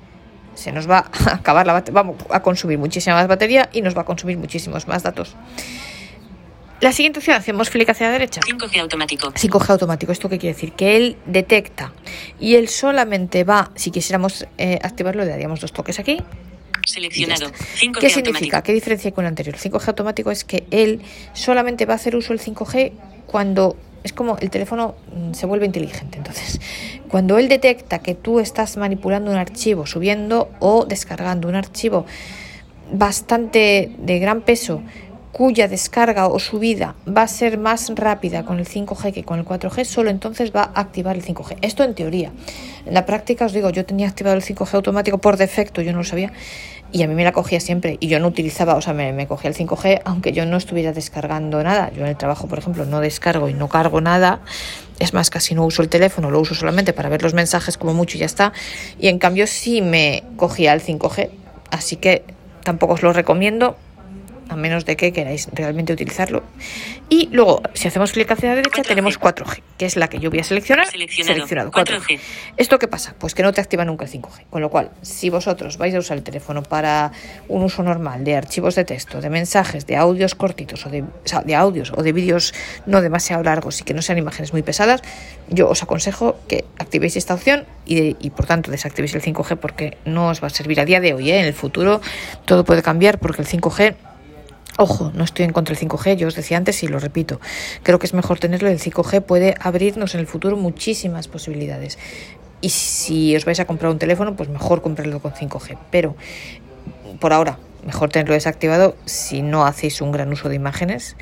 se 0.55 0.73
nos 0.73 0.89
va 0.89 1.11
a 1.27 1.35
acabar 1.35 1.67
la 1.67 1.83
vamos 1.93 2.17
a 2.31 2.43
consumir 2.43 2.79
muchísima 2.79 3.17
más 3.17 3.29
batería 3.29 3.69
y 3.73 3.83
nos 3.83 3.97
va 3.97 4.03
a 4.03 4.05
consumir 4.05 4.37
muchísimos 4.39 4.87
más 4.89 5.03
datos. 5.03 5.37
La 6.81 6.91
siguiente 6.91 7.21
opción, 7.21 7.37
hacemos 7.37 7.71
flick 7.71 7.89
hacia 7.91 8.09
la 8.09 8.13
derecha. 8.15 8.41
5G 8.41 8.81
automático. 8.81 9.33
5G 9.33 9.71
automático, 9.71 10.11
¿esto 10.11 10.29
qué 10.29 10.39
quiere 10.39 10.55
decir? 10.55 10.73
Que 10.73 10.97
él 10.97 11.17
detecta 11.27 11.93
y 12.41 12.57
él 12.57 12.69
solamente 12.69 13.45
va, 13.45 13.71
si 13.77 13.93
quisiéramos 13.93 14.49
eh, 14.59 14.81
activarlo, 14.83 15.25
le 15.25 15.31
daríamos 15.31 15.61
dos 15.61 15.73
toques 15.73 16.01
aquí. 16.01 16.19
Seleccionado. 16.85 17.47
está. 17.47 17.57
5G 17.57 17.79
¿Qué 17.79 17.87
automático. 17.87 18.09
significa? 18.11 18.63
¿Qué 18.65 18.73
diferencia 18.73 19.13
con 19.13 19.25
el 19.25 19.29
anterior? 19.29 19.55
El 19.55 19.61
5G 19.61 19.87
automático 19.87 20.33
es 20.33 20.43
que 20.43 20.67
él 20.73 21.03
solamente 21.35 21.87
va 21.87 21.93
a 21.93 21.97
hacer 21.97 22.17
uso 22.17 22.33
del 22.33 22.41
5G 22.41 22.93
cuando 23.27 23.77
es 24.03 24.13
como 24.13 24.37
el 24.39 24.51
teléfono 24.51 24.95
mm, 25.15 25.33
se 25.33 25.47
vuelve 25.47 25.67
inteligente. 25.67 26.19
Entonces, 26.19 26.61
cuando 27.09 27.39
él 27.39 27.49
detecta 27.49 28.01
que 28.01 28.15
tú 28.15 28.41
estás 28.41 28.77
manipulando 28.77 29.31
un 29.31 29.37
archivo, 29.37 29.87
subiendo 29.87 30.51
o 30.61 30.85
descargando 30.85 31.49
un 31.49 31.55
archivo 31.55 32.07
bastante 32.93 33.93
de 33.99 34.19
gran 34.19 34.43
peso, 34.43 34.83
cuya 35.32 35.67
descarga 35.67 36.26
o 36.26 36.38
subida 36.38 36.94
va 37.08 37.23
a 37.23 37.29
ser 37.29 37.58
más 37.58 37.90
rápida 37.94 38.44
con 38.44 38.58
el 38.58 38.67
5G 38.67 39.12
que 39.12 39.25
con 39.25 39.38
el 39.38 39.46
4G, 39.46 39.84
solo 39.84 40.11
entonces 40.11 40.52
va 40.55 40.70
a 40.75 40.81
activar 40.81 41.17
el 41.17 41.25
5G. 41.25 41.56
Esto 41.62 41.82
en 41.84 41.94
teoría. 41.94 42.31
En 42.84 42.94
la 42.94 43.06
práctica 43.06 43.46
os 43.46 43.52
digo, 43.52 43.70
yo 43.70 43.87
tenía 43.87 44.08
activado 44.08 44.37
el 44.37 44.43
5G 44.43 44.75
automático 44.75 45.19
por 45.19 45.38
defecto, 45.38 45.81
yo 45.81 45.93
no 45.93 45.99
lo 45.99 46.05
sabía, 46.05 46.32
y 46.93 47.02
a 47.02 47.08
mí 47.08 47.14
me 47.14 47.25
la 47.25 47.32
cogía 47.32 47.61
siempre, 47.61 47.96
y 48.00 48.08
yo 48.08 48.20
no 48.20 48.29
utilizaba, 48.29 48.75
o 48.75 48.82
sea, 48.82 48.93
me, 48.93 49.14
me 49.14 49.26
cogía 49.26 49.49
el 49.49 49.56
5G, 49.56 50.02
aunque 50.05 50.32
yo 50.32 50.44
no 50.44 50.58
estuviera 50.58 50.93
descargando 50.93 51.62
nada. 51.62 51.90
Yo 51.96 52.02
en 52.02 52.08
el 52.08 52.17
trabajo, 52.17 52.46
por 52.49 52.58
ejemplo, 52.58 52.84
no 52.84 53.00
descargo 53.00 53.49
y 53.49 53.55
no 53.55 53.69
cargo 53.69 54.02
nada. 54.02 54.40
Es 54.99 55.14
más, 55.14 55.31
casi 55.31 55.55
no 55.55 55.64
uso 55.64 55.81
el 55.81 55.88
teléfono, 55.88 56.31
lo 56.31 56.38
uso 56.40 56.55
solamente 56.55 56.93
para 56.93 57.08
ver 57.08 57.23
los 57.23 57.32
mensajes 57.32 57.79
como 57.79 57.94
mucho 57.94 58.19
y 58.19 58.20
ya 58.20 58.26
está. 58.26 58.52
Y 59.00 59.08
en 59.08 59.19
cambio 59.19 59.46
sí 59.46 59.81
me 59.81 60.23
cogía 60.37 60.75
el 60.75 60.82
5G, 60.82 61.31
así 61.70 61.96
que 61.96 62.25
tampoco 62.62 62.93
os 62.93 63.02
lo 63.02 63.14
recomiendo 63.14 63.76
a 64.53 64.57
menos 64.57 64.85
de 64.85 64.97
que 64.97 65.13
queráis 65.13 65.49
realmente 65.53 65.93
utilizarlo. 65.93 66.43
Y 67.09 67.29
luego, 67.33 67.63
si 67.75 67.89
hacemos 67.89 68.13
clic 68.13 68.31
hacia 68.31 68.51
la 68.51 68.55
derecha, 68.57 68.83
4G. 68.83 68.87
tenemos 68.87 69.21
4G, 69.21 69.63
que 69.79 69.87
es 69.87 69.97
la 69.97 70.09
que 70.09 70.19
yo 70.19 70.31
voy 70.31 70.39
a 70.41 70.45
seleccionar. 70.45 70.87
Seleccionado. 70.87 71.71
4G. 71.71 72.01
4G. 72.01 72.21
¿Esto 72.57 72.79
qué 72.79 72.89
pasa? 72.89 73.15
Pues 73.19 73.35
que 73.35 73.43
no 73.43 73.53
te 73.53 73.61
activa 73.61 73.85
nunca 73.85 74.05
el 74.05 74.11
5G. 74.11 74.45
Con 74.51 74.63
lo 74.63 74.71
cual, 74.71 74.91
si 75.03 75.29
vosotros 75.31 75.77
vais 75.79 75.95
a 75.95 75.99
usar 75.99 76.17
el 76.17 76.23
teléfono 76.23 76.63
para 76.63 77.13
un 77.49 77.63
uso 77.63 77.83
normal 77.83 78.25
de 78.25 78.37
archivos 78.37 78.75
de 78.75 78.85
texto, 78.85 79.21
de 79.21 79.29
mensajes, 79.31 79.87
de 79.87 79.97
audios 79.97 80.35
cortitos 80.35 80.87
o 80.87 80.91
de, 80.91 81.03
o 81.03 81.07
sea, 81.25 81.41
de 81.41 81.55
audios 81.55 81.93
o 81.97 82.03
de 82.03 82.13
vídeos 82.13 82.55
no 82.87 83.01
demasiado 83.03 83.43
largos 83.43 83.81
y 83.81 83.85
que 83.85 83.95
no 83.95 84.03
sean 84.03 84.19
imágenes 84.19 84.53
muy 84.53 84.63
pesadas, 84.63 85.03
yo 85.49 85.69
os 85.69 85.83
aconsejo 85.83 86.37
que 86.49 86.65
activéis 86.79 87.17
esta 87.17 87.35
opción 87.35 87.65
y, 87.85 87.95
de- 87.97 88.17
y 88.21 88.31
por 88.31 88.47
tanto 88.47 88.71
desactivéis 88.71 89.15
el 89.15 89.23
5G 89.23 89.57
porque 89.57 89.99
no 90.05 90.29
os 90.29 90.43
va 90.43 90.47
a 90.47 90.51
servir 90.51 90.81
a 90.81 90.85
día 90.85 91.01
de 91.01 91.15
hoy. 91.15 91.31
¿eh? 91.31 91.41
En 91.41 91.47
el 91.47 91.55
futuro 91.55 92.01
todo 92.47 92.65
puede 92.65 92.83
cambiar 92.83 93.19
porque 93.19 93.43
el 93.43 93.49
5G 93.49 93.94
Ojo, 94.79 95.12
no 95.14 95.24
estoy 95.24 95.44
en 95.44 95.52
contra 95.52 95.74
del 95.74 95.88
5G, 95.88 96.17
yo 96.17 96.29
os 96.29 96.34
decía 96.34 96.56
antes 96.56 96.82
y 96.82 96.88
lo 96.88 96.98
repito. 96.98 97.41
Creo 97.82 97.98
que 97.98 98.06
es 98.06 98.14
mejor 98.14 98.38
tenerlo. 98.38 98.69
El 98.69 98.79
5G 98.79 99.20
puede 99.20 99.55
abrirnos 99.60 100.14
en 100.14 100.20
el 100.20 100.26
futuro 100.26 100.56
muchísimas 100.56 101.29
posibilidades. 101.29 101.98
Y 102.62 102.70
si 102.70 103.36
os 103.36 103.44
vais 103.44 103.60
a 103.60 103.67
comprar 103.67 103.91
un 103.93 103.98
teléfono, 103.98 104.34
pues 104.34 104.48
mejor 104.48 104.81
comprarlo 104.81 105.20
con 105.20 105.32
5G. 105.32 105.76
Pero 105.91 106.17
por 107.20 107.34
ahora, 107.34 107.58
mejor 107.84 108.08
tenerlo 108.08 108.34
desactivado 108.34 108.96
si 109.05 109.43
no 109.43 109.67
hacéis 109.67 110.00
un 110.00 110.10
gran 110.10 110.32
uso 110.32 110.48
de 110.48 110.55
imágenes 110.55 111.17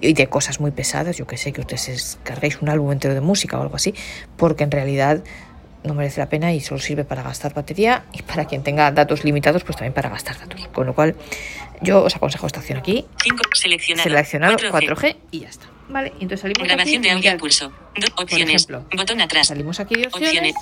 y 0.00 0.12
de 0.12 0.28
cosas 0.28 0.60
muy 0.60 0.70
pesadas. 0.70 1.16
Yo 1.16 1.26
que 1.26 1.36
sé, 1.36 1.52
que 1.52 1.60
ustedes 1.60 1.86
descarguéis 1.86 2.62
un 2.62 2.68
álbum 2.68 2.92
entero 2.92 3.14
de 3.14 3.20
música 3.20 3.58
o 3.58 3.62
algo 3.62 3.74
así, 3.74 3.94
porque 4.36 4.62
en 4.62 4.70
realidad 4.70 5.24
no 5.84 5.94
merece 5.94 6.20
la 6.20 6.28
pena 6.28 6.52
y 6.52 6.60
solo 6.60 6.80
sirve 6.80 7.04
para 7.04 7.22
gastar 7.22 7.54
batería 7.54 8.04
y 8.12 8.22
para 8.22 8.44
quien 8.44 8.62
tenga 8.62 8.90
datos 8.92 9.24
limitados, 9.24 9.64
pues 9.64 9.76
también 9.76 9.92
para 9.92 10.10
gastar 10.10 10.38
datos. 10.38 10.68
Con 10.72 10.86
lo 10.86 10.94
cual, 10.94 11.16
yo 11.82 12.02
os 12.04 12.14
aconsejo 12.16 12.46
esta 12.46 12.60
opción 12.60 12.78
aquí, 12.78 13.04
5 13.22 13.42
seleccionado. 13.54 14.08
seleccionado 14.08 14.56
4G. 14.56 14.70
4G, 14.88 15.16
y 15.30 15.40
ya 15.40 15.48
está. 15.48 15.66
Vale, 15.88 16.08
entonces 16.20 16.40
salimos 16.40 16.66
Grabación 16.66 16.96
aquí, 16.98 17.02
de 17.04 17.10
audio 17.10 17.20
mirad, 17.20 17.32
en 17.34 17.38
pulso. 17.40 17.68
Do- 17.96 18.22
opciones. 18.22 18.48
ejemplo, 18.48 18.86
Botón 18.96 19.20
atrás. 19.20 19.48
Salimos 19.48 19.78
aquí 19.80 19.94
de 19.96 20.06
opciones. 20.06 20.54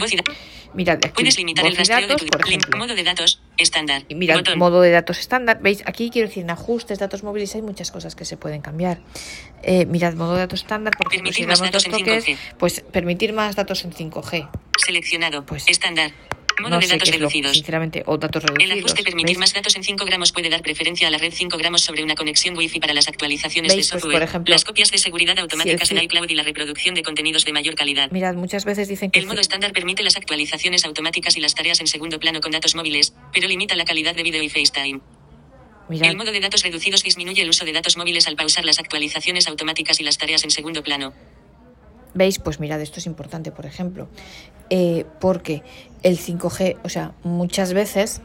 Opciones. 0.00 0.24
Mirad 0.72 0.98
aquí, 0.98 1.08
Puedes 1.14 1.36
limitar 1.36 1.66
el 1.66 1.76
rastreo 1.76 2.02
datos, 2.02 2.20
de 2.22 2.26
tu 2.28 2.38
por 2.38 2.46
ejemplo. 2.46 2.78
Modo 2.78 2.94
de 2.94 3.02
datos. 3.02 3.42
Estándar. 3.56 4.04
Y 4.08 4.14
mirad, 4.14 4.36
Botón. 4.36 4.56
modo 4.58 4.80
de 4.82 4.90
datos 4.92 5.18
estándar. 5.18 5.58
¿Veis? 5.60 5.82
Aquí 5.84 6.10
quiero 6.10 6.28
decir, 6.28 6.44
en 6.44 6.50
ajustes, 6.50 7.00
datos 7.00 7.24
móviles, 7.24 7.52
hay 7.56 7.62
muchas 7.62 7.90
cosas 7.90 8.14
que 8.14 8.24
se 8.24 8.36
pueden 8.36 8.60
cambiar. 8.62 9.00
Eh, 9.64 9.84
mirad, 9.86 10.14
modo 10.14 10.34
de 10.34 10.38
datos 10.40 10.60
estándar, 10.60 10.94
por 10.96 11.08
ejemplo, 11.08 11.32
Permitir 11.32 11.44
si 11.44 11.48
más 11.48 11.58
damos 11.58 11.72
datos 11.72 11.84
dos 11.84 11.92
en 12.00 12.04
toques, 12.06 12.24
5G. 12.24 12.38
pues 12.56 12.80
permitir 12.92 13.32
más 13.32 13.56
datos 13.56 13.84
en 13.84 13.92
5G. 13.92 14.48
Seleccionado. 14.78 15.44
Pues, 15.44 15.66
Estándar. 15.68 16.12
Modo 16.60 16.70
No 16.70 16.78
de 16.80 16.86
datos 16.86 17.08
lo- 17.08 17.14
reducidos. 17.16 17.52
sinceramente, 17.56 18.02
o 18.06 18.18
datos 18.18 18.44
El 18.44 18.48
reducidos. 18.50 18.78
ajuste 18.78 19.02
permitir 19.02 19.26
¿veis? 19.26 19.38
más 19.38 19.52
datos 19.54 19.74
en 19.76 19.82
5 19.84 20.04
gramos 20.04 20.32
puede 20.32 20.48
dar 20.50 20.62
preferencia 20.62 21.08
a 21.08 21.10
la 21.10 21.18
red 21.18 21.32
5 21.34 21.56
gramos 21.58 21.80
sobre 21.82 22.04
una 22.04 22.14
conexión 22.14 22.56
Wi-Fi 22.56 22.80
para 22.80 22.94
las 22.94 23.08
actualizaciones 23.08 23.74
¿Veis? 23.74 23.86
de 23.86 23.90
Pues, 23.92 24.02
software, 24.02 24.20
por 24.20 24.22
ejemplo, 24.28 24.52
las 24.52 24.64
copias 24.64 24.90
de 24.90 24.98
seguridad 24.98 25.38
automáticas 25.38 25.90
en 25.90 25.98
el- 25.98 26.04
iCloud 26.04 26.28
y 26.28 26.34
la 26.34 26.42
reproducción 26.42 26.94
de 26.94 27.02
contenidos 27.02 27.44
de 27.44 27.52
mayor 27.52 27.74
calidad. 27.74 28.10
Mirad, 28.10 28.34
muchas 28.34 28.64
veces 28.64 28.88
dicen 28.88 29.10
que 29.10 29.18
El 29.20 29.26
modo 29.26 29.40
estándar 29.40 29.72
permite 29.72 30.02
las 30.02 30.16
actualizaciones 30.16 30.84
automáticas 30.84 31.36
y 31.36 31.40
las 31.40 31.54
tareas 31.54 31.80
en 31.80 31.86
segundo 31.86 32.18
plano 32.20 32.40
con 32.40 32.50
datos 32.52 32.74
móviles, 32.74 33.14
pero 33.32 33.48
limita 33.48 33.74
la 33.76 33.84
calidad 33.84 34.14
de 34.14 34.22
vídeo 34.22 34.42
y 34.42 34.48
FaceTime. 34.48 35.00
mirad, 35.88 36.10
El 36.10 36.16
modo 36.16 36.30
de 36.32 36.40
datos 36.40 36.62
reducidos 36.62 37.02
disminuye 37.02 37.42
el 37.42 37.48
uso 37.48 37.64
de 37.64 37.72
datos 37.72 37.96
móviles 37.96 38.26
al 38.28 38.36
pausar 38.36 38.64
las 38.64 38.78
actualizaciones 38.78 39.48
automáticas 39.48 39.98
y 40.00 40.04
las 40.04 40.18
tareas 40.18 40.44
en 40.44 40.50
segundo 40.50 40.82
plano. 40.82 41.12
¿Veis? 42.14 42.38
Pues 42.38 42.60
mirad, 42.60 42.80
esto 42.80 42.98
es 42.98 43.06
importante, 43.06 43.52
por 43.52 43.66
ejemplo, 43.66 44.08
eh, 44.68 45.04
porque 45.20 45.62
el 46.02 46.18
5G, 46.18 46.78
o 46.82 46.88
sea, 46.88 47.12
muchas 47.22 47.72
veces 47.72 48.20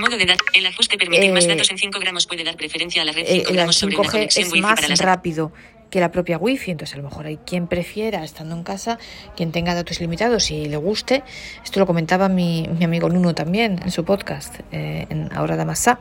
Modo 0.00 0.16
de 0.16 0.26
datos. 0.26 0.46
El 0.54 0.64
ajuste 0.64 0.96
permitir 0.96 1.32
más 1.32 1.44
Eh, 1.44 1.48
datos 1.48 1.70
en 1.72 1.78
5 1.78 1.98
gramos 1.98 2.26
puede 2.26 2.44
dar 2.44 2.56
preferencia 2.56 3.02
a 3.02 3.04
la 3.04 3.10
red 3.10 3.24
eh, 3.26 3.38
5 3.38 3.50
el 3.50 3.56
gramos 3.56 3.76
sobre 3.76 3.96
una 3.96 4.08
5G 4.08 4.12
conexión 4.12 4.46
es 4.46 4.52
Wi-Fi 4.52 4.62
más 4.62 4.74
para 4.76 4.88
las 4.88 5.00
rápido 5.00 5.52
que 5.90 6.00
la 6.00 6.12
propia 6.12 6.38
wifi, 6.38 6.70
entonces 6.70 6.94
a 6.94 6.98
lo 6.98 7.04
mejor 7.04 7.26
hay 7.26 7.38
quien 7.38 7.66
prefiera 7.66 8.24
estando 8.24 8.54
en 8.54 8.62
casa, 8.62 8.98
quien 9.36 9.52
tenga 9.52 9.74
datos 9.74 9.98
ilimitados 10.00 10.50
y 10.50 10.66
le 10.66 10.76
guste. 10.76 11.22
Esto 11.64 11.80
lo 11.80 11.86
comentaba 11.86 12.28
mi, 12.28 12.68
mi 12.78 12.84
amigo 12.84 13.08
Nuno 13.08 13.34
también 13.34 13.80
en 13.82 13.90
su 13.90 14.04
podcast, 14.04 14.60
eh, 14.72 15.06
en 15.08 15.30
Ahora 15.34 15.56
da 15.56 15.64
Massa. 15.64 16.00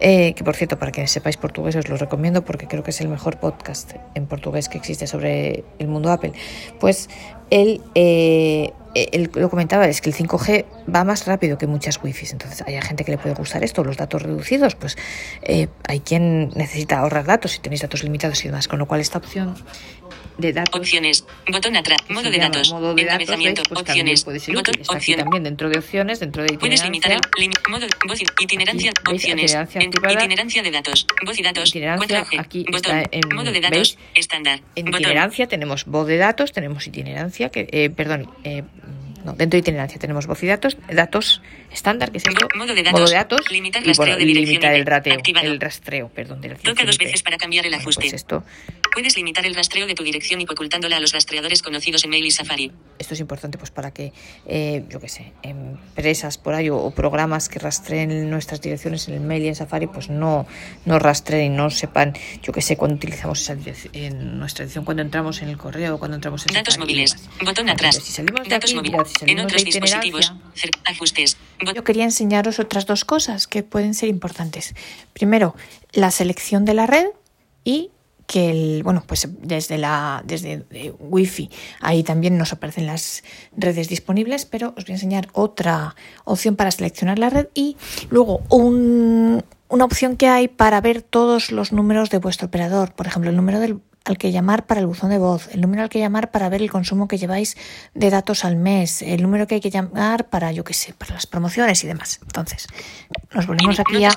Eh, 0.00 0.32
que 0.34 0.44
por 0.44 0.56
cierto, 0.56 0.78
para 0.78 0.92
que 0.92 1.06
sepáis 1.06 1.36
portugués 1.36 1.76
os 1.76 1.88
lo 1.88 1.96
recomiendo 1.96 2.42
porque 2.42 2.66
creo 2.66 2.82
que 2.82 2.90
es 2.90 3.00
el 3.00 3.08
mejor 3.08 3.38
podcast 3.38 3.92
en 4.14 4.26
portugués 4.26 4.68
que 4.68 4.78
existe 4.78 5.06
sobre 5.06 5.64
el 5.78 5.88
mundo 5.88 6.10
Apple. 6.10 6.32
Pues 6.78 7.10
él, 7.50 7.82
eh, 7.94 8.72
lo 9.34 9.50
comentaba, 9.50 9.86
es 9.86 10.00
que 10.00 10.08
el 10.08 10.16
5G 10.16 10.64
va 10.92 11.04
más 11.04 11.26
rápido 11.26 11.58
que 11.58 11.66
muchas 11.66 12.02
wifis. 12.02 12.32
Entonces 12.32 12.62
hay 12.66 12.80
gente 12.80 13.04
que 13.04 13.12
le 13.12 13.18
puede 13.18 13.34
gustar 13.34 13.62
esto, 13.62 13.84
los 13.84 13.96
datos 13.96 14.22
reducidos, 14.22 14.74
pues 14.74 14.96
eh, 15.42 15.68
hay 15.86 16.00
quien 16.00 16.48
necesita 16.50 16.98
ahorrar 16.98 17.26
datos 17.26 17.52
si 17.52 17.60
tenéis 17.60 17.82
datos 17.82 18.02
limitados 18.02 18.42
y 18.44 18.48
demás. 18.48 18.68
Con 18.68 18.78
lo 18.78 18.86
cual 18.86 19.00
esta 19.00 19.18
opción 19.18 19.54
de 20.38 20.52
datos... 20.52 20.80
Opciones. 20.80 21.24
Botón 21.50 21.76
atrás. 21.76 21.98
Modo 22.08 22.30
de 22.30 22.38
datos. 22.38 22.72
modo 22.72 22.94
de 22.94 23.04
datos, 23.04 23.22
Encabezamiento. 23.22 23.60
¿veis? 23.62 23.68
Pues 23.68 23.80
opciones. 23.80 24.24
puede 24.24 24.40
ser 24.40 24.54
Botón. 24.54 24.74
Opciones. 24.88 25.24
también 25.24 25.44
dentro 25.44 25.68
de 25.68 25.78
opciones, 25.78 26.20
dentro 26.20 26.42
de 26.42 26.58
Puedes 26.58 26.82
limitar 26.84 27.12
el 27.12 27.18
lim- 27.38 27.70
modo 27.70 27.86
voz 28.06 28.20
itinerancia 28.40 28.92
opciones 29.08 29.50
Itinerancia 29.52 29.80
En- 29.80 29.88
activada. 29.88 30.14
itinerancia 30.14 30.62
de 30.62 30.70
datos 30.70 31.06
voz 31.24 31.38
y 31.38 31.42
datos 31.42 31.68
Itinerancia, 31.68 32.24
4G 32.24 32.40
aquí 32.40 32.64
botón 32.70 32.98
está 32.98 33.16
en- 33.16 33.34
modo 33.36 33.52
de 33.52 33.60
datos 33.60 33.96
¿veis? 33.96 33.98
estándar 34.14 34.60
En 34.74 34.86
botón 34.86 35.00
itinerancia 35.02 35.46
tenemos 35.48 35.84
voz 35.84 36.06
de 36.06 36.16
datos, 36.16 36.52
tenemos 36.52 36.86
itinerancia, 36.86 37.50
que, 37.50 37.68
eh, 37.70 37.90
perdón, 37.90 38.30
eh, 38.44 38.62
no, 39.24 39.32
dentro 39.34 39.56
de 39.56 39.58
itinerancia 39.58 39.98
tenemos 39.98 40.26
voz 40.26 40.42
y 40.42 40.46
datos, 40.46 40.78
datos 40.90 41.42
estándar, 41.72 42.10
que 42.10 42.18
es 42.18 42.24
esto, 42.26 42.48
Modo 42.56 42.74
de 42.74 42.82
datos. 42.82 43.50
Limitar 43.50 43.86
y 43.86 43.92
bueno, 43.92 44.16
de 44.16 44.22
y 44.22 44.34
limitar 44.34 44.74
el 44.74 44.86
rateo, 44.86 45.18
el 45.42 45.60
rastreo, 45.60 46.08
perdón, 46.08 46.40
de 46.40 46.50
toca 46.56 46.84
dos 46.84 46.98
veces 46.98 47.22
para 47.22 47.36
cambiar 47.38 47.64
el 47.66 47.70
Bueno, 47.72 47.82
ajuste. 47.82 48.02
pues 48.02 48.12
esto, 48.12 48.44
puedes 48.92 49.16
limitar 49.16 49.46
el 49.46 49.54
rastreo 49.54 49.86
de 49.86 49.94
tu 49.94 50.02
dirección 50.02 50.40
IP 50.40 50.50
ocultándola 50.50 50.96
a 50.96 51.00
los 51.00 51.12
rastreadores 51.12 51.62
conocidos 51.62 52.04
en 52.04 52.10
Mail 52.10 52.26
y 52.26 52.30
Safari. 52.30 52.72
Esto 52.98 53.14
es 53.14 53.20
importante 53.20 53.56
pues 53.58 53.70
para 53.70 53.92
que, 53.92 54.12
eh, 54.46 54.84
yo 54.88 55.00
qué 55.00 55.08
sé, 55.08 55.32
empresas 55.42 56.38
por 56.38 56.54
ahí 56.54 56.68
o, 56.68 56.76
o 56.76 56.90
programas 56.90 57.48
que 57.48 57.58
rastreen 57.58 58.28
nuestras 58.30 58.60
direcciones 58.60 59.08
en 59.08 59.14
el 59.14 59.20
mail 59.20 59.44
y 59.44 59.48
en 59.48 59.54
Safari, 59.54 59.86
pues 59.86 60.10
no, 60.10 60.46
no 60.84 60.98
rastreen 60.98 61.52
y 61.52 61.56
no 61.56 61.70
sepan, 61.70 62.14
yo 62.42 62.52
qué 62.52 62.60
sé, 62.60 62.76
cuando 62.76 62.96
utilizamos 62.96 63.40
esa 63.40 63.54
dirección, 63.54 63.94
en 63.94 64.38
nuestra 64.38 64.64
dirección, 64.64 64.84
cuando 64.84 65.02
entramos 65.02 65.40
en 65.42 65.48
el 65.48 65.56
correo, 65.56 65.98
cuando 65.98 66.16
entramos 66.16 66.46
en 66.46 66.54
datos 66.54 66.74
Safari 66.74 66.92
y 66.92 66.94
móviles. 66.96 67.28
botón 67.44 67.68
atrás. 67.70 67.94
entonces, 67.96 68.04
si 68.04 68.12
salimos 68.12 68.42
de 68.44 68.50
datos 68.50 68.74
móviles 68.74 69.08
si 69.18 69.30
en 69.30 69.40
otros 69.40 69.64
de 69.64 69.66
dispositivos 69.66 70.32
ajustes 70.84 71.36
yo 71.74 71.84
quería 71.84 72.04
enseñaros 72.04 72.58
otras 72.58 72.86
dos 72.86 73.04
cosas 73.04 73.46
que 73.46 73.62
pueden 73.62 73.94
ser 73.94 74.08
importantes. 74.08 74.74
Primero, 75.12 75.54
la 75.92 76.10
selección 76.10 76.64
de 76.64 76.74
la 76.74 76.86
red 76.86 77.06
y 77.64 77.90
que 78.26 78.50
el, 78.50 78.82
bueno, 78.84 79.02
pues 79.08 79.28
desde 79.42 79.76
la 79.76 80.22
desde 80.24 80.64
eh, 80.70 80.92
Wi-Fi 81.00 81.50
ahí 81.80 82.04
también 82.04 82.38
nos 82.38 82.52
aparecen 82.52 82.86
las 82.86 83.24
redes 83.56 83.88
disponibles, 83.88 84.44
pero 84.46 84.68
os 84.76 84.84
voy 84.84 84.92
a 84.92 84.94
enseñar 84.94 85.28
otra 85.32 85.96
opción 86.24 86.54
para 86.54 86.70
seleccionar 86.70 87.18
la 87.18 87.28
red 87.30 87.48
y 87.54 87.76
luego 88.08 88.40
un- 88.48 89.42
una 89.68 89.84
opción 89.84 90.16
que 90.16 90.28
hay 90.28 90.46
para 90.48 90.80
ver 90.80 91.02
todos 91.02 91.50
los 91.50 91.72
números 91.72 92.10
de 92.10 92.18
vuestro 92.18 92.46
operador, 92.46 92.92
por 92.92 93.06
ejemplo, 93.08 93.30
el 93.30 93.36
número 93.36 93.58
del 93.58 93.80
al 94.04 94.16
que 94.18 94.32
llamar 94.32 94.66
para 94.66 94.80
el 94.80 94.86
buzón 94.86 95.10
de 95.10 95.18
voz, 95.18 95.48
el 95.52 95.60
número 95.60 95.82
al 95.82 95.88
que 95.88 95.98
llamar 95.98 96.30
para 96.30 96.48
ver 96.48 96.62
el 96.62 96.70
consumo 96.70 97.06
que 97.06 97.18
lleváis 97.18 97.56
de 97.94 98.10
datos 98.10 98.44
al 98.44 98.56
mes, 98.56 99.02
el 99.02 99.22
número 99.22 99.46
que 99.46 99.56
hay 99.56 99.60
que 99.60 99.70
llamar 99.70 100.28
para, 100.30 100.52
yo 100.52 100.64
qué 100.64 100.74
sé, 100.74 100.94
para 100.94 101.14
las 101.14 101.26
promociones 101.26 101.84
y 101.84 101.86
demás. 101.86 102.18
Entonces, 102.22 102.66
nos 103.32 103.46
volvemos 103.46 103.78
aquí 103.78 104.04
a 104.04 104.10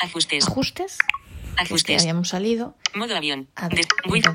ajustes 0.00 0.98
ajustes, 1.58 1.84
que 1.84 1.96
habíamos 2.00 2.28
salido. 2.30 2.74
modo 2.94 3.14
avión 3.14 3.46
A 3.56 3.68
ver, 3.68 3.84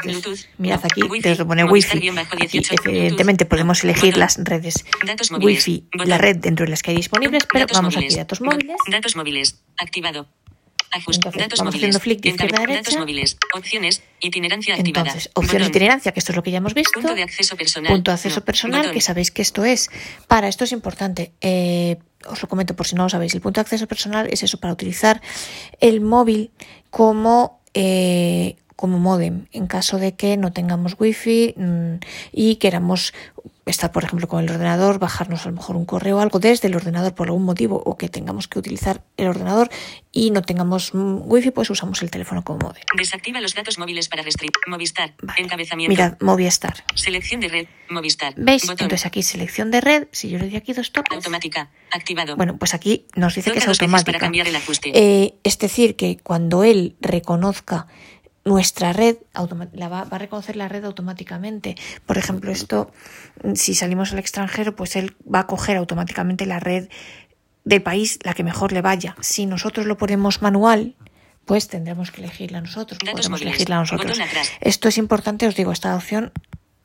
entonces, 0.05 0.47
mirad 0.59 0.79
aquí, 0.83 1.01
te 1.19 1.35
lo 1.35 1.47
pone 1.47 1.63
Wi-Fi. 1.63 1.97
Aquí, 1.97 2.47
18, 2.47 2.89
evidentemente, 2.89 3.45
podemos 3.45 3.83
elegir 3.83 4.17
las 4.17 4.37
redes 4.43 4.85
Datos 5.05 5.31
Wi-Fi, 5.31 5.87
la 6.05 6.19
red 6.19 6.37
dentro 6.37 6.65
de 6.65 6.69
las 6.69 6.83
que 6.83 6.91
hay 6.91 6.97
disponibles, 6.97 7.45
pero 7.51 7.61
Datos 7.65 7.77
vamos 7.77 7.97
aquí, 7.97 8.15
datos 8.15 8.39
Bo- 8.39 8.45
móviles. 8.45 8.75
Datos 8.89 9.15
móviles. 9.15 9.59
Activado. 9.77 10.27
Entonces, 10.95 11.21
datos 11.41 11.59
vamos 11.59 11.73
móviles. 11.73 11.75
haciendo 11.75 11.99
flick 11.99 12.21
de 12.21 12.29
izquierda 12.29 12.57
a 12.57 12.61
Encabe- 12.61 12.67
Datos 12.73 12.85
derecha. 12.85 12.99
móviles. 12.99 13.37
Opciones. 13.55 14.01
Itinerancia 14.19 14.75
activada. 14.75 15.07
Entonces, 15.07 15.31
opción 15.33 15.57
Botón. 15.61 15.69
itinerancia, 15.69 16.11
que 16.11 16.19
esto 16.19 16.31
es 16.31 16.35
lo 16.35 16.43
que 16.43 16.51
ya 16.51 16.57
hemos 16.57 16.73
visto. 16.73 16.91
Punto 16.99 17.13
de 17.15 17.23
acceso 17.23 17.55
personal. 17.57 17.91
Punto 17.91 18.11
de 18.11 18.15
acceso 18.15 18.39
No. 18.39 18.45
personal, 18.45 18.79
Botón. 18.81 18.93
que 18.93 19.01
sabéis 19.01 19.31
que 19.31 19.41
esto 19.41 19.65
es. 19.65 19.89
Para 20.27 20.47
esto 20.47 20.63
es 20.63 20.71
importante. 20.71 21.31
eh, 21.41 21.97
os 22.27 22.41
lo 22.41 22.47
comento 22.49 22.75
por 22.75 22.87
si 22.87 22.95
no 22.95 23.03
lo 23.03 23.09
sabéis. 23.09 23.33
El 23.35 23.41
punto 23.41 23.59
de 23.59 23.61
acceso 23.63 23.87
personal 23.87 24.27
es 24.31 24.41
eso, 24.43 24.59
para 24.59 24.73
utilizar 24.73 25.21
el 25.79 26.01
móvil 26.01 26.51
como. 26.89 27.61
eh, 27.73 28.55
como 28.75 28.99
modem, 28.99 29.47
en 29.53 29.65
caso 29.65 29.97
de 29.97 30.13
que 30.15 30.37
no 30.37 30.53
tengamos 30.53 30.95
wifi 30.99 31.55
mm, 31.57 31.95
y 32.31 32.57
queramos 32.57 33.11
estar, 33.67 33.91
por 33.91 34.03
ejemplo, 34.03 34.27
con 34.27 34.43
el 34.43 34.49
ordenador, 34.49 34.99
bajarnos 34.99 35.45
a 35.45 35.49
lo 35.49 35.55
mejor 35.55 35.75
un 35.75 35.85
correo 35.85 36.17
o 36.17 36.19
algo 36.19 36.39
desde 36.39 36.67
el 36.67 36.75
ordenador 36.75 37.13
por 37.13 37.27
algún 37.27 37.43
motivo 37.43 37.81
o 37.85 37.97
que 37.97 38.09
tengamos 38.09 38.47
que 38.47 38.59
utilizar 38.59 39.03
el 39.17 39.27
ordenador 39.27 39.69
y 40.11 40.31
no 40.31 40.41
tengamos 40.41 40.93
mm, 40.93 41.21
wifi, 41.25 41.51
pues 41.51 41.69
usamos 41.69 42.01
el 42.01 42.09
teléfono 42.09 42.43
como 42.43 42.59
modem. 42.59 42.83
Desactiva 42.97 43.39
los 43.41 43.53
datos 43.53 43.77
móviles 43.77 44.09
para 44.09 44.23
restringir. 44.23 44.51
Movistar. 44.67 45.13
Vale. 45.21 45.41
Encabezamiento. 45.41 45.91
Mirad, 45.91 46.17
Movistar. 46.21 46.83
Selección 46.95 47.41
de 47.41 47.47
red. 47.49 47.67
Movistar. 47.89 48.33
¿Veis? 48.35 48.63
Botón. 48.63 48.85
Entonces 48.85 49.05
aquí 49.05 49.23
selección 49.23 49.71
de 49.71 49.81
red, 49.81 50.07
si 50.11 50.29
yo 50.29 50.39
le 50.39 50.45
doy 50.45 50.55
aquí 50.55 50.73
dos 50.73 50.91
toques, 50.91 51.15
Automática. 51.15 51.69
Activado. 51.91 52.35
bueno, 52.35 52.57
pues 52.57 52.73
aquí 52.73 53.05
nos 53.15 53.35
dice 53.35 53.51
que 53.51 53.59
es 53.59 53.67
automática. 53.67 54.11
para 54.13 54.19
cambiar 54.19 54.47
el 54.47 54.55
ajuste. 54.55 54.91
Eh, 54.93 55.35
es 55.43 55.57
decir, 55.59 55.95
que 55.95 56.17
cuando 56.17 56.63
él 56.63 56.95
reconozca 56.99 57.87
nuestra 58.47 58.93
red, 58.93 59.17
la 59.73 59.89
va, 59.89 60.03
va 60.05 60.15
a 60.15 60.19
reconocer 60.19 60.55
la 60.55 60.67
red 60.67 60.85
automáticamente. 60.85 61.75
Por 62.05 62.17
ejemplo, 62.17 62.51
esto, 62.51 62.91
si 63.55 63.75
salimos 63.75 64.13
al 64.13 64.19
extranjero, 64.19 64.75
pues 64.75 64.95
él 64.95 65.15
va 65.33 65.41
a 65.41 65.47
coger 65.47 65.77
automáticamente 65.77 66.45
la 66.45 66.59
red 66.59 66.89
del 67.65 67.81
país, 67.81 68.19
la 68.23 68.33
que 68.33 68.43
mejor 68.43 68.71
le 68.71 68.81
vaya. 68.81 69.15
Si 69.19 69.45
nosotros 69.45 69.85
lo 69.85 69.97
ponemos 69.97 70.41
manual, 70.41 70.95
pues 71.45 71.67
tendremos 71.67 72.11
que 72.11 72.21
elegirla 72.21 72.61
nosotros. 72.61 72.99
Datos 72.99 73.13
Podemos 73.13 73.29
móviles. 73.39 73.53
elegirla 73.53 73.79
nosotros. 73.79 74.19
Esto 74.61 74.87
es 74.87 74.97
importante, 74.97 75.47
os 75.47 75.55
digo, 75.55 75.71
esta 75.71 75.95
opción 75.95 76.31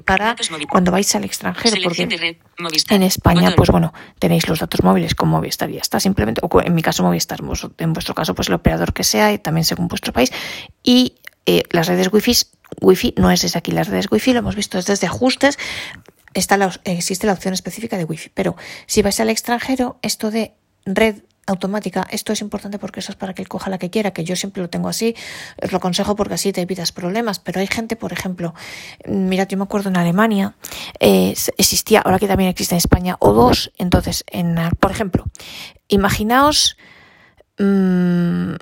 para 0.04 0.36
cuando 0.68 0.90
vais 0.90 1.14
al 1.14 1.24
extranjero, 1.24 1.76
Selección 1.76 2.08
porque 2.08 2.16
red. 2.16 2.36
En 2.90 3.02
España, 3.02 3.42
Botón. 3.42 3.56
pues 3.56 3.70
bueno, 3.70 3.92
tenéis 4.18 4.48
los 4.48 4.58
datos 4.58 4.82
móviles 4.82 5.14
con 5.14 5.28
Movistar 5.28 5.70
y 5.70 5.74
ya 5.74 5.80
está, 5.80 6.00
simplemente, 6.00 6.40
o 6.42 6.60
en 6.60 6.74
mi 6.74 6.82
caso 6.82 7.02
Movistar, 7.02 7.40
en 7.78 7.92
vuestro 7.92 8.14
caso, 8.14 8.34
pues 8.34 8.48
el 8.48 8.54
operador 8.54 8.92
que 8.92 9.04
sea, 9.04 9.32
y 9.32 9.38
también 9.38 9.64
según 9.64 9.88
vuestro 9.88 10.12
país. 10.12 10.32
Y 10.82 11.14
eh, 11.46 11.62
las 11.70 11.88
redes 11.88 12.12
wifi, 12.12 12.32
wifi 12.80 13.14
no 13.16 13.30
es 13.30 13.42
desde 13.42 13.58
aquí, 13.58 13.72
las 13.72 13.88
redes 13.88 14.06
wifi 14.10 14.32
lo 14.32 14.40
hemos 14.40 14.56
visto 14.56 14.78
es 14.78 14.86
desde 14.86 15.06
ajustes, 15.06 15.58
está 16.34 16.58
existe 16.84 17.26
la 17.26 17.32
opción 17.32 17.54
específica 17.54 17.96
de 17.98 18.04
wifi, 18.04 18.30
pero 18.32 18.56
si 18.86 19.02
vais 19.02 19.18
al 19.20 19.30
extranjero, 19.30 19.98
esto 20.02 20.30
de 20.30 20.54
red 20.84 21.16
automática, 21.46 22.06
esto 22.10 22.32
es 22.32 22.40
importante 22.40 22.78
porque 22.78 23.00
eso 23.00 23.10
es 23.12 23.16
para 23.16 23.34
que 23.34 23.42
él 23.42 23.48
coja 23.48 23.68
la 23.68 23.78
que 23.78 23.90
quiera, 23.90 24.12
que 24.12 24.24
yo 24.24 24.36
siempre 24.36 24.62
lo 24.62 24.70
tengo 24.70 24.88
así, 24.88 25.16
os 25.60 25.72
lo 25.72 25.78
aconsejo 25.78 26.14
porque 26.14 26.34
así 26.34 26.52
te 26.52 26.60
evitas 26.60 26.92
problemas, 26.92 27.40
pero 27.40 27.60
hay 27.60 27.66
gente, 27.66 27.96
por 27.96 28.12
ejemplo, 28.12 28.54
mira, 29.06 29.46
yo 29.48 29.56
me 29.56 29.64
acuerdo 29.64 29.88
en 29.90 29.96
Alemania, 29.96 30.54
eh, 31.00 31.34
existía, 31.58 32.00
ahora 32.00 32.18
que 32.18 32.28
también 32.28 32.48
existe 32.48 32.74
en 32.74 32.78
España, 32.78 33.16
o 33.18 33.32
dos, 33.32 33.72
entonces, 33.76 34.24
en, 34.30 34.56
por 34.78 34.92
ejemplo, 34.92 35.24
imaginaos 35.88 36.76
mmm, 37.58 38.54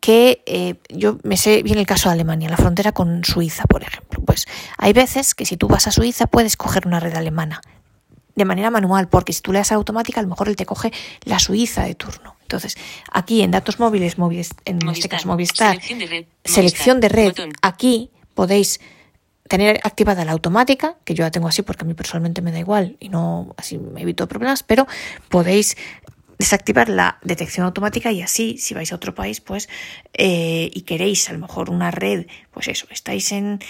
que 0.00 0.42
eh, 0.46 0.76
yo 0.88 1.18
me 1.22 1.36
sé 1.36 1.62
bien 1.62 1.78
el 1.78 1.86
caso 1.86 2.08
de 2.08 2.14
Alemania, 2.14 2.48
la 2.48 2.56
frontera 2.56 2.92
con 2.92 3.24
Suiza, 3.24 3.64
por 3.64 3.82
ejemplo, 3.82 4.22
pues 4.24 4.46
hay 4.78 4.92
veces 4.92 5.34
que 5.34 5.44
si 5.44 5.56
tú 5.56 5.68
vas 5.68 5.86
a 5.86 5.92
Suiza 5.92 6.26
puedes 6.26 6.56
coger 6.56 6.86
una 6.86 7.00
red 7.00 7.14
alemana, 7.14 7.60
de 8.34 8.44
manera 8.44 8.70
manual, 8.70 9.08
porque 9.08 9.32
si 9.32 9.42
tú 9.42 9.52
le 9.52 9.58
das 9.58 9.72
a 9.72 9.74
automática, 9.74 10.20
a 10.20 10.22
lo 10.22 10.28
mejor 10.28 10.48
él 10.48 10.56
te 10.56 10.64
coge 10.64 10.92
la 11.24 11.38
Suiza 11.38 11.84
de 11.84 11.94
turno. 11.94 12.36
Entonces, 12.42 12.76
aquí 13.12 13.42
en 13.42 13.50
datos 13.50 13.78
móviles, 13.78 14.18
móviles 14.18 14.50
en 14.64 14.88
este 14.88 15.08
caso 15.08 15.28
Movistar, 15.28 15.76
Selección 15.76 15.98
de 15.98 16.06
red. 16.06 16.24
selección 16.44 17.00
de 17.00 17.08
red, 17.08 17.28
Botón. 17.28 17.52
aquí 17.62 18.10
podéis 18.34 18.80
tener 19.50 19.80
activada 19.82 20.24
la 20.24 20.30
automática, 20.32 20.96
que 21.04 21.12
yo 21.12 21.24
la 21.24 21.32
tengo 21.32 21.48
así 21.48 21.62
porque 21.62 21.84
a 21.84 21.86
mí 21.86 21.94
personalmente 21.94 22.40
me 22.40 22.52
da 22.52 22.60
igual 22.60 22.96
y 23.00 23.08
no 23.08 23.52
así 23.56 23.78
me 23.78 24.02
evito 24.02 24.28
problemas, 24.28 24.62
pero 24.62 24.86
podéis 25.28 25.76
desactivar 26.40 26.88
la 26.88 27.18
detección 27.22 27.66
automática 27.66 28.10
y 28.12 28.22
así, 28.22 28.56
si 28.58 28.72
vais 28.74 28.90
a 28.92 28.96
otro 28.96 29.14
país, 29.14 29.40
pues, 29.42 29.68
eh, 30.14 30.70
y 30.72 30.80
queréis 30.82 31.28
a 31.28 31.32
lo 31.34 31.38
mejor 31.38 31.68
una 31.70 31.90
red, 31.90 32.26
pues 32.50 32.66
eso, 32.68 32.86
estáis 32.90 33.30
en, 33.32 33.60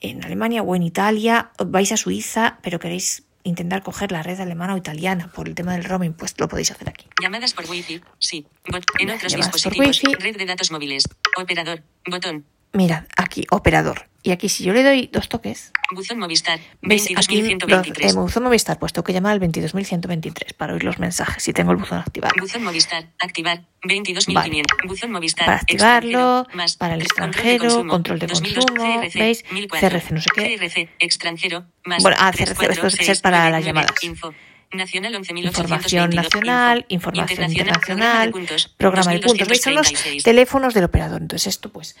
en 0.00 0.24
Alemania 0.24 0.62
o 0.62 0.76
en 0.76 0.84
Italia, 0.84 1.50
vais 1.66 1.90
a 1.90 1.96
Suiza, 1.96 2.58
pero 2.62 2.78
queréis 2.78 3.24
intentar 3.42 3.82
coger 3.82 4.10
la 4.12 4.22
red 4.22 4.40
alemana 4.40 4.72
o 4.74 4.76
italiana 4.78 5.30
por 5.34 5.48
el 5.48 5.54
tema 5.54 5.72
del 5.74 5.84
roaming, 5.84 6.14
pues 6.14 6.34
lo 6.38 6.48
podéis 6.48 6.70
hacer 6.70 6.88
aquí. 6.88 7.06
Llamadas 7.20 7.52
por 7.52 7.68
Wi-Fi. 7.68 8.00
Sí. 8.18 8.46
Bot- 8.64 8.84
en 8.98 9.10
otros 9.10 9.34
dispositivos. 9.34 10.00
Red 10.18 10.36
de 10.38 10.46
datos 10.46 10.70
móviles. 10.70 11.04
Operador. 11.36 11.82
Botón. 12.08 12.46
Mirad, 12.74 13.04
aquí, 13.16 13.46
operador. 13.50 14.08
Y 14.26 14.30
aquí 14.30 14.48
si 14.48 14.64
yo 14.64 14.72
le 14.72 14.82
doy 14.82 15.10
dos 15.12 15.28
toques, 15.28 15.70
Buzón 15.94 16.18
Movistar. 16.18 16.58
¿veis? 16.80 17.02
Aquí, 17.04 17.14
los- 17.14 17.26
22123. 17.26 18.14
en 18.14 18.20
buzón 18.22 18.42
Movistar, 18.44 18.78
pues 18.78 18.94
tengo 18.94 19.04
que 19.04 19.12
llamar 19.12 19.32
al 19.32 19.40
22.123 19.40 20.54
para 20.54 20.72
oír 20.72 20.82
los 20.82 20.98
mensajes, 20.98 21.42
si 21.42 21.52
tengo 21.52 21.72
el 21.72 21.76
buzón 21.76 21.98
activado. 21.98 22.32
Buzón 22.40 22.64
Movistar. 22.64 23.04
Activar. 23.20 23.64
22.500. 23.82 24.64
Buzón 24.88 25.10
Movistar. 25.12 25.44
Para 25.44 25.58
activarlo, 25.58 26.46
más. 26.54 26.76
para 26.76 26.94
el 26.94 27.00
Control 27.06 27.30
de 27.30 27.34
extranjero, 27.34 27.64
consumo. 27.64 27.90
control 27.92 28.18
de 28.18 28.26
2002, 28.28 28.64
consumo, 28.66 29.00
CRC, 29.02 29.18
¿veis? 29.18 29.44
1004. 29.52 29.88
CRC 29.90 30.10
no 30.14 30.20
sé 30.22 30.28
qué. 30.34 30.56
CRC, 30.58 30.88
extranjero, 31.00 31.64
más. 31.84 32.02
Bueno, 32.02 32.16
ah, 32.18 32.32
CRC, 32.32 32.50
esto 32.70 32.86
es 32.86 32.94
34, 32.94 33.22
para 33.22 33.50
las 33.50 33.58
6, 33.62 33.66
llamadas. 33.66 34.04
Info. 34.04 34.34
Nacional 34.72 35.14
11.822. 35.14 35.44
Información 35.46 36.10
nacional, 36.10 36.78
Info. 36.88 37.10
información 37.10 37.50
Internacional, 37.50 38.28
internacional, 38.28 38.70
programa 38.78 39.12
de 39.12 39.20
puntos. 39.20 39.48
¿Veis? 39.48 39.62
Son 39.62 39.74
los 39.74 39.84
2236. 39.86 40.22
teléfonos 40.24 40.74
del 40.74 40.84
operador. 40.84 41.20
Entonces 41.22 41.46
esto, 41.46 41.70
pues, 41.70 41.94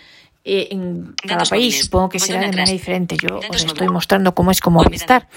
eh, 0.44 0.68
en 0.70 1.14
cada 1.22 1.34
Datos 1.36 1.50
país 1.50 1.64
móviles. 1.64 1.84
supongo 1.84 2.08
que 2.10 2.18
Botón 2.18 2.26
será 2.26 2.40
de 2.40 2.46
atrás. 2.46 2.60
manera 2.60 2.72
diferente. 2.72 3.16
Yo 3.16 3.28
Datos 3.40 3.48
os 3.50 3.56
estoy 3.56 3.74
móviles. 3.74 3.92
mostrando 3.92 4.34
cómo 4.34 4.50
es 4.50 4.60
como 4.60 4.82
Movistar. 4.82 5.28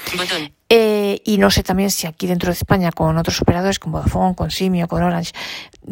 Eh, 0.69 1.21
y 1.23 1.37
no 1.37 1.49
sé 1.49 1.63
también 1.63 1.89
si 1.91 2.07
aquí 2.07 2.27
dentro 2.27 2.47
de 2.47 2.53
España 2.53 2.91
con 2.91 3.17
otros 3.17 3.41
operadores, 3.41 3.79
con 3.79 3.93
Vodafone, 3.93 4.35
con 4.35 4.51
Simio, 4.51 4.87
con 4.87 5.01
Orange, 5.01 5.31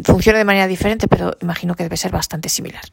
funciona 0.03 0.37
de 0.39 0.45
manera 0.45 0.67
diferente, 0.67 1.07
pero 1.07 1.37
imagino 1.41 1.75
que 1.75 1.83
debe 1.83 1.95
ser 1.97 2.11
bastante 2.11 2.49
similar. 2.49 2.83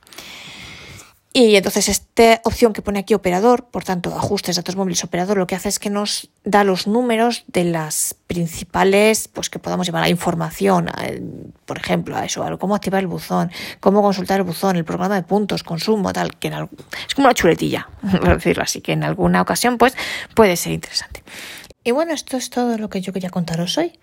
Y 1.34 1.56
entonces 1.56 1.88
esta 1.88 2.42
opción 2.44 2.74
que 2.74 2.82
pone 2.82 2.98
aquí 2.98 3.14
operador, 3.14 3.64
por 3.64 3.84
tanto, 3.84 4.14
ajustes 4.14 4.56
datos 4.56 4.76
móviles 4.76 5.02
operador, 5.02 5.38
lo 5.38 5.46
que 5.46 5.54
hace 5.54 5.70
es 5.70 5.78
que 5.78 5.88
nos 5.88 6.28
da 6.44 6.62
los 6.62 6.86
números 6.86 7.44
de 7.46 7.64
las 7.64 8.14
principales, 8.26 9.28
pues 9.28 9.48
que 9.48 9.58
podamos 9.58 9.86
llevar 9.86 10.02
a 10.02 10.10
información, 10.10 10.90
por 11.64 11.78
ejemplo, 11.78 12.16
a 12.16 12.26
eso, 12.26 12.44
a 12.44 12.58
cómo 12.58 12.74
activar 12.74 13.00
el 13.00 13.06
buzón, 13.06 13.50
cómo 13.80 14.02
consultar 14.02 14.40
el 14.40 14.44
buzón, 14.44 14.76
el 14.76 14.84
programa 14.84 15.14
de 15.14 15.22
puntos, 15.22 15.62
consumo, 15.62 16.12
tal, 16.12 16.36
que 16.36 16.48
en 16.48 16.68
es 17.08 17.14
como 17.14 17.28
una 17.28 17.34
chuletilla, 17.34 17.88
por 18.02 18.34
decirlo 18.34 18.62
así, 18.62 18.82
que 18.82 18.92
en 18.92 19.02
alguna 19.02 19.40
ocasión 19.40 19.78
pues 19.78 19.96
puede 20.34 20.56
ser 20.56 20.72
interesante. 20.72 21.22
Y 21.82 21.92
bueno, 21.92 22.12
esto 22.12 22.36
es 22.36 22.50
todo 22.50 22.76
lo 22.76 22.90
que 22.90 23.00
yo 23.00 23.14
quería 23.14 23.30
contaros 23.30 23.78
hoy. 23.78 23.98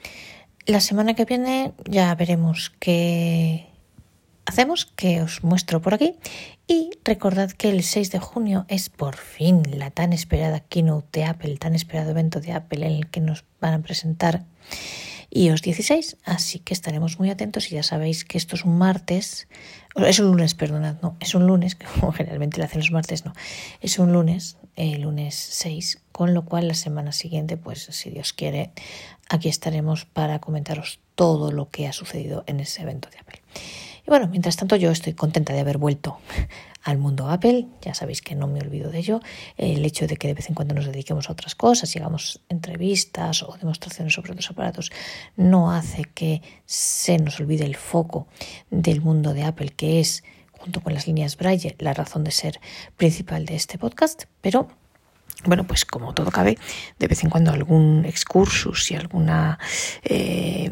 La 0.66 0.82
semana 0.82 1.14
que 1.14 1.26
viene 1.26 1.74
ya 1.86 2.14
veremos 2.16 2.72
qué 2.80 3.69
hacemos, 4.50 4.86
que 4.86 5.22
os 5.22 5.44
muestro 5.44 5.82
por 5.82 5.94
aquí. 5.94 6.16
Y 6.68 6.92
recordad 7.04 7.52
que 7.52 7.70
el 7.70 7.84
6 7.84 8.12
de 8.12 8.20
junio 8.20 8.66
es 8.68 8.90
por 8.90 9.16
fin 9.16 9.64
la 9.78 9.90
tan 9.92 10.14
esperada 10.14 10.60
keynote 10.60 11.22
de 11.22 11.26
Apple, 11.26 11.52
el 11.52 11.60
tan 11.60 11.76
esperado 11.76 12.12
evento 12.12 12.42
de 12.42 12.52
Apple 12.52 12.86
en 12.86 12.94
el 12.94 13.08
que 13.08 13.22
nos 13.22 13.46
van 13.62 13.74
a 13.74 13.82
presentar 13.82 14.46
iOS 15.32 15.62
16. 15.62 16.18
Así 16.26 16.60
que 16.60 16.74
estaremos 16.74 17.20
muy 17.20 17.30
atentos 17.30 17.72
y 17.72 17.76
ya 17.76 17.84
sabéis 17.84 18.26
que 18.26 18.38
esto 18.38 18.56
es 18.56 18.66
un 18.66 18.78
martes, 18.78 19.48
es 19.96 20.20
un 20.20 20.28
lunes, 20.28 20.54
perdonad, 20.56 20.96
no, 21.02 21.16
es 21.20 21.36
un 21.36 21.48
lunes, 21.48 21.76
como 22.00 22.12
generalmente 22.12 22.58
lo 22.58 22.66
hacen 22.66 22.80
los 22.80 22.92
martes, 22.92 23.26
no, 23.26 23.34
es 23.82 24.00
un 24.00 24.14
lunes, 24.14 24.58
el 24.76 25.02
lunes 25.02 25.36
6, 25.36 26.02
con 26.12 26.34
lo 26.34 26.46
cual 26.46 26.68
la 26.68 26.74
semana 26.74 27.12
siguiente, 27.12 27.58
pues 27.58 27.84
si 27.84 28.10
Dios 28.10 28.34
quiere, 28.34 28.72
aquí 29.30 29.50
estaremos 29.50 30.06
para 30.06 30.40
comentaros 30.40 31.00
todo 31.16 31.52
lo 31.52 31.70
que 31.70 31.88
ha 31.88 31.94
sucedido 31.94 32.44
en 32.48 32.60
ese 32.60 32.82
evento 32.82 33.10
de 33.10 33.20
Apple. 33.20 33.42
Bueno, 34.10 34.28
mientras 34.28 34.58
tanto 34.58 34.76
yo 34.76 34.90
estoy 34.90 35.14
contenta 35.14 35.54
de 35.54 35.60
haber 35.60 35.78
vuelto 35.78 36.18
al 36.84 36.98
mundo 36.98 37.30
Apple, 37.30 37.68
ya 37.84 37.94
sabéis 37.94 38.24
que 38.24 38.34
no 38.34 38.48
me 38.48 38.60
olvido 38.60 38.90
de 38.90 38.98
ello, 38.98 39.22
el 39.56 39.86
hecho 39.86 40.08
de 40.08 40.18
que 40.18 40.28
de 40.28 40.34
vez 40.34 40.50
en 40.50 40.56
cuando 40.56 40.74
nos 40.74 40.88
dediquemos 40.88 41.30
a 41.30 41.34
otras 41.34 41.54
cosas, 41.54 41.96
hagamos 41.96 42.42
entrevistas 42.50 43.44
o 43.44 43.56
demostraciones 43.60 44.16
sobre 44.16 44.32
otros 44.32 44.50
aparatos, 44.50 44.92
no 45.38 45.72
hace 45.72 46.06
que 46.06 46.42
se 46.66 47.20
nos 47.20 47.40
olvide 47.40 47.66
el 47.66 47.76
foco 47.76 48.28
del 48.72 49.00
mundo 49.02 49.36
de 49.36 49.44
Apple, 49.44 49.70
que 49.70 50.00
es, 50.00 50.24
junto 50.54 50.82
con 50.82 50.96
las 50.96 51.06
líneas 51.06 51.38
Braille, 51.38 51.76
la 51.78 51.94
razón 51.94 52.24
de 52.24 52.32
ser 52.32 52.60
principal 52.98 53.46
de 53.46 53.58
este 53.58 53.78
podcast, 53.78 54.24
pero 54.42 54.70
bueno, 55.46 55.68
pues 55.68 55.86
como 55.86 56.16
todo 56.16 56.32
cabe, 56.32 56.58
de 56.98 57.08
vez 57.08 57.24
en 57.24 57.30
cuando 57.30 57.52
algún 57.52 58.06
excursus 58.06 58.90
y 58.90 58.96
alguna 58.96 59.60
eh, 60.04 60.72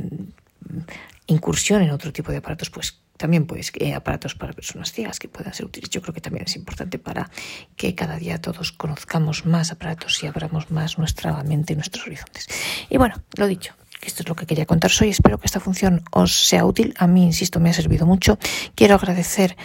incursión 1.27 1.84
en 1.84 1.91
otro 1.91 2.12
tipo 2.12 2.32
de 2.32 2.39
aparatos, 2.39 2.72
pues 2.72 3.00
también 3.17 3.45
pues 3.45 3.71
eh, 3.75 3.93
aparatos 3.93 4.36
para 4.36 4.53
personas 4.53 4.91
ciegas 4.91 5.19
que 5.19 5.27
puedan 5.27 5.53
ser 5.53 5.65
útiles. 5.65 5.89
Yo 5.89 6.01
creo 6.01 6.13
que 6.13 6.21
también 6.21 6.45
es 6.45 6.56
importante 6.56 6.99
para 6.99 7.30
que 7.75 7.95
cada 7.95 8.17
día 8.17 8.39
todos 8.39 8.71
conozcamos 8.71 9.45
más 9.45 9.71
aparatos 9.71 10.23
y 10.23 10.27
abramos 10.27 10.71
más 10.71 10.97
nuestra 10.97 11.43
mente 11.43 11.73
y 11.73 11.75
nuestros 11.75 12.06
horizontes. 12.08 12.47
Y 12.89 12.97
bueno, 12.97 13.15
lo 13.36 13.47
dicho, 13.47 13.73
esto 14.01 14.23
es 14.23 14.30
lo 14.30 14.36
que 14.36 14.45
quería 14.45 14.65
contaros 14.65 15.01
hoy. 15.01 15.10
Espero 15.10 15.38
que 15.38 15.47
esta 15.47 15.60
función 15.60 16.03
os 16.12 16.47
sea 16.47 16.65
útil. 16.65 16.93
A 16.97 17.08
mí, 17.08 17.23
insisto, 17.25 17.60
me 17.60 17.69
ha 17.69 17.73
servido 17.73 18.06
mucho. 18.06 18.38
Quiero 18.75 18.95
agradecer 18.95 19.58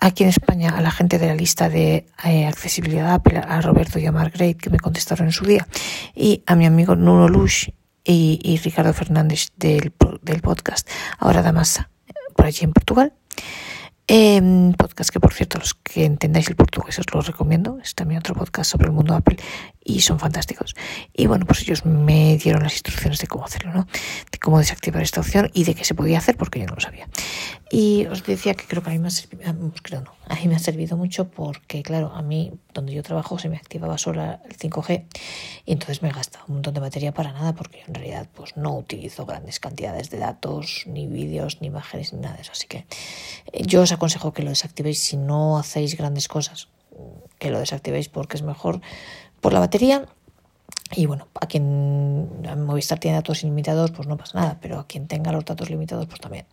aquí 0.00 0.22
en 0.22 0.30
España 0.30 0.70
a 0.70 0.80
la 0.80 0.90
gente 0.90 1.18
de 1.18 1.26
la 1.26 1.34
lista 1.34 1.68
de 1.68 2.06
eh, 2.24 2.46
accesibilidad 2.46 3.12
Apple, 3.12 3.38
a 3.38 3.60
Roberto 3.60 3.98
y 3.98 4.06
a 4.06 4.12
Margaret, 4.12 4.56
que 4.56 4.70
me 4.70 4.78
contestaron 4.78 5.26
en 5.26 5.32
su 5.32 5.44
día, 5.44 5.66
y 6.14 6.42
a 6.46 6.56
mi 6.56 6.66
amigo 6.66 6.96
Nuno 6.96 7.28
Lush 7.28 7.68
y, 8.04 8.40
y 8.42 8.56
Ricardo 8.58 8.92
Fernández 8.92 9.48
del, 9.56 9.92
del 10.22 10.40
podcast 10.40 10.88
Ahora 11.18 11.42
Damasa, 11.42 11.90
allí 12.46 12.64
en 12.64 12.72
Portugal. 12.72 13.12
Eh, 14.08 14.72
podcast 14.76 15.10
que, 15.10 15.20
por 15.20 15.32
cierto, 15.32 15.58
los 15.58 15.74
que 15.74 16.04
entendáis 16.04 16.48
el 16.48 16.56
portugués 16.56 16.98
os 16.98 17.06
lo 17.14 17.20
recomiendo. 17.20 17.78
Es 17.82 17.94
también 17.94 18.18
otro 18.18 18.34
podcast 18.34 18.70
sobre 18.70 18.86
el 18.86 18.92
mundo 18.92 19.14
Apple 19.14 19.36
y 19.84 20.00
son 20.00 20.18
fantásticos. 20.18 20.74
Y 21.12 21.26
bueno, 21.26 21.46
pues 21.46 21.62
ellos 21.62 21.84
me 21.84 22.36
dieron 22.36 22.62
las 22.62 22.74
instrucciones 22.74 23.18
de 23.18 23.26
cómo 23.26 23.44
hacerlo, 23.44 23.72
¿no? 23.72 23.86
De 24.30 24.38
cómo 24.38 24.58
desactivar 24.58 25.02
esta 25.02 25.20
opción 25.20 25.50
y 25.52 25.64
de 25.64 25.74
qué 25.74 25.84
se 25.84 25.94
podía 25.94 26.18
hacer, 26.18 26.36
porque 26.36 26.60
yo 26.60 26.66
no 26.66 26.74
lo 26.74 26.80
sabía. 26.80 27.08
Y 27.70 28.06
os 28.06 28.22
decía 28.24 28.54
que 28.54 28.66
creo 28.66 28.82
que 28.82 28.90
a 28.90 28.92
mí 28.92 28.98
me 28.98 29.08
ha 29.08 29.10
servido, 29.10 29.72
creo 29.82 30.02
no, 30.02 30.12
a 30.28 30.34
mí 30.36 30.46
me 30.46 30.56
ha 30.56 30.58
servido 30.58 30.96
mucho 30.96 31.28
porque, 31.28 31.82
claro, 31.82 32.12
a 32.14 32.22
mí, 32.22 32.52
donde 32.74 32.92
yo 32.92 33.02
trabajo, 33.02 33.38
se 33.38 33.48
me 33.48 33.56
activaba 33.56 33.98
sola 33.98 34.40
el 34.48 34.56
5G 34.56 35.04
y 35.64 35.72
entonces 35.72 36.02
me 36.02 36.10
gasta 36.10 36.40
un 36.48 36.54
montón 36.54 36.74
de 36.74 36.80
batería 36.80 37.12
para 37.12 37.32
nada 37.32 37.54
porque 37.54 37.78
yo 37.78 37.84
en 37.88 37.94
realidad 37.94 38.28
pues 38.34 38.56
no 38.56 38.76
utilizo 38.76 39.26
grandes 39.26 39.58
cantidades 39.58 40.10
de 40.10 40.18
datos, 40.18 40.84
ni 40.86 41.06
vídeos, 41.06 41.60
ni 41.60 41.68
imágenes, 41.68 42.12
ni 42.12 42.20
nada 42.20 42.36
de 42.36 42.42
eso. 42.42 42.52
Así 42.52 42.66
que 42.66 42.86
eh, 43.52 43.62
yo 43.66 43.82
os 43.82 43.92
aconsejo 43.92 44.32
que 44.32 44.42
lo 44.42 44.50
desactivéis 44.50 44.98
si 45.00 45.16
no 45.16 45.58
hacéis 45.58 45.96
grandes 45.96 46.28
cosas, 46.28 46.68
que 47.38 47.50
lo 47.50 47.58
desactivéis 47.58 48.08
porque 48.08 48.36
es 48.36 48.42
mejor 48.42 48.80
por 49.42 49.52
la 49.52 49.60
batería 49.60 50.06
y 50.94 51.06
bueno, 51.06 51.28
a 51.40 51.46
quien 51.46 52.28
Movistar 52.64 52.98
tiene 52.98 53.16
datos 53.16 53.42
ilimitados, 53.42 53.90
pues 53.90 54.08
no 54.08 54.16
pasa 54.16 54.38
nada, 54.38 54.58
pero 54.60 54.78
a 54.78 54.86
quien 54.86 55.08
tenga 55.08 55.32
los 55.32 55.44
datos 55.44 55.68
limitados, 55.68 56.06
pues 56.06 56.20
también. 56.20 56.46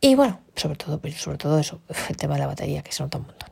Y 0.00 0.14
bueno, 0.14 0.40
sobre 0.56 0.76
todo, 0.76 1.00
sobre 1.16 1.38
todo 1.38 1.58
eso, 1.58 1.80
el 2.08 2.16
tema 2.16 2.34
de 2.34 2.40
la 2.40 2.46
batería, 2.46 2.82
que 2.82 2.92
se 2.92 3.02
nota 3.02 3.18
un 3.18 3.26
montón. 3.26 3.50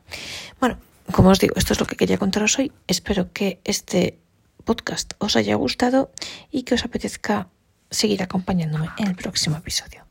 Bueno, 0.59 0.77
como 1.11 1.29
os 1.29 1.39
digo, 1.39 1.55
esto 1.57 1.73
es 1.73 1.79
lo 1.79 1.85
que 1.85 1.95
quería 1.95 2.17
contaros 2.17 2.57
hoy. 2.59 2.71
Espero 2.87 3.31
que 3.33 3.59
este 3.63 4.19
podcast 4.63 5.13
os 5.19 5.35
haya 5.35 5.55
gustado 5.55 6.11
y 6.49 6.63
que 6.63 6.75
os 6.75 6.85
apetezca 6.85 7.49
seguir 7.91 8.23
acompañándome 8.23 8.89
en 8.97 9.07
el 9.07 9.15
próximo 9.15 9.57
episodio. 9.57 10.08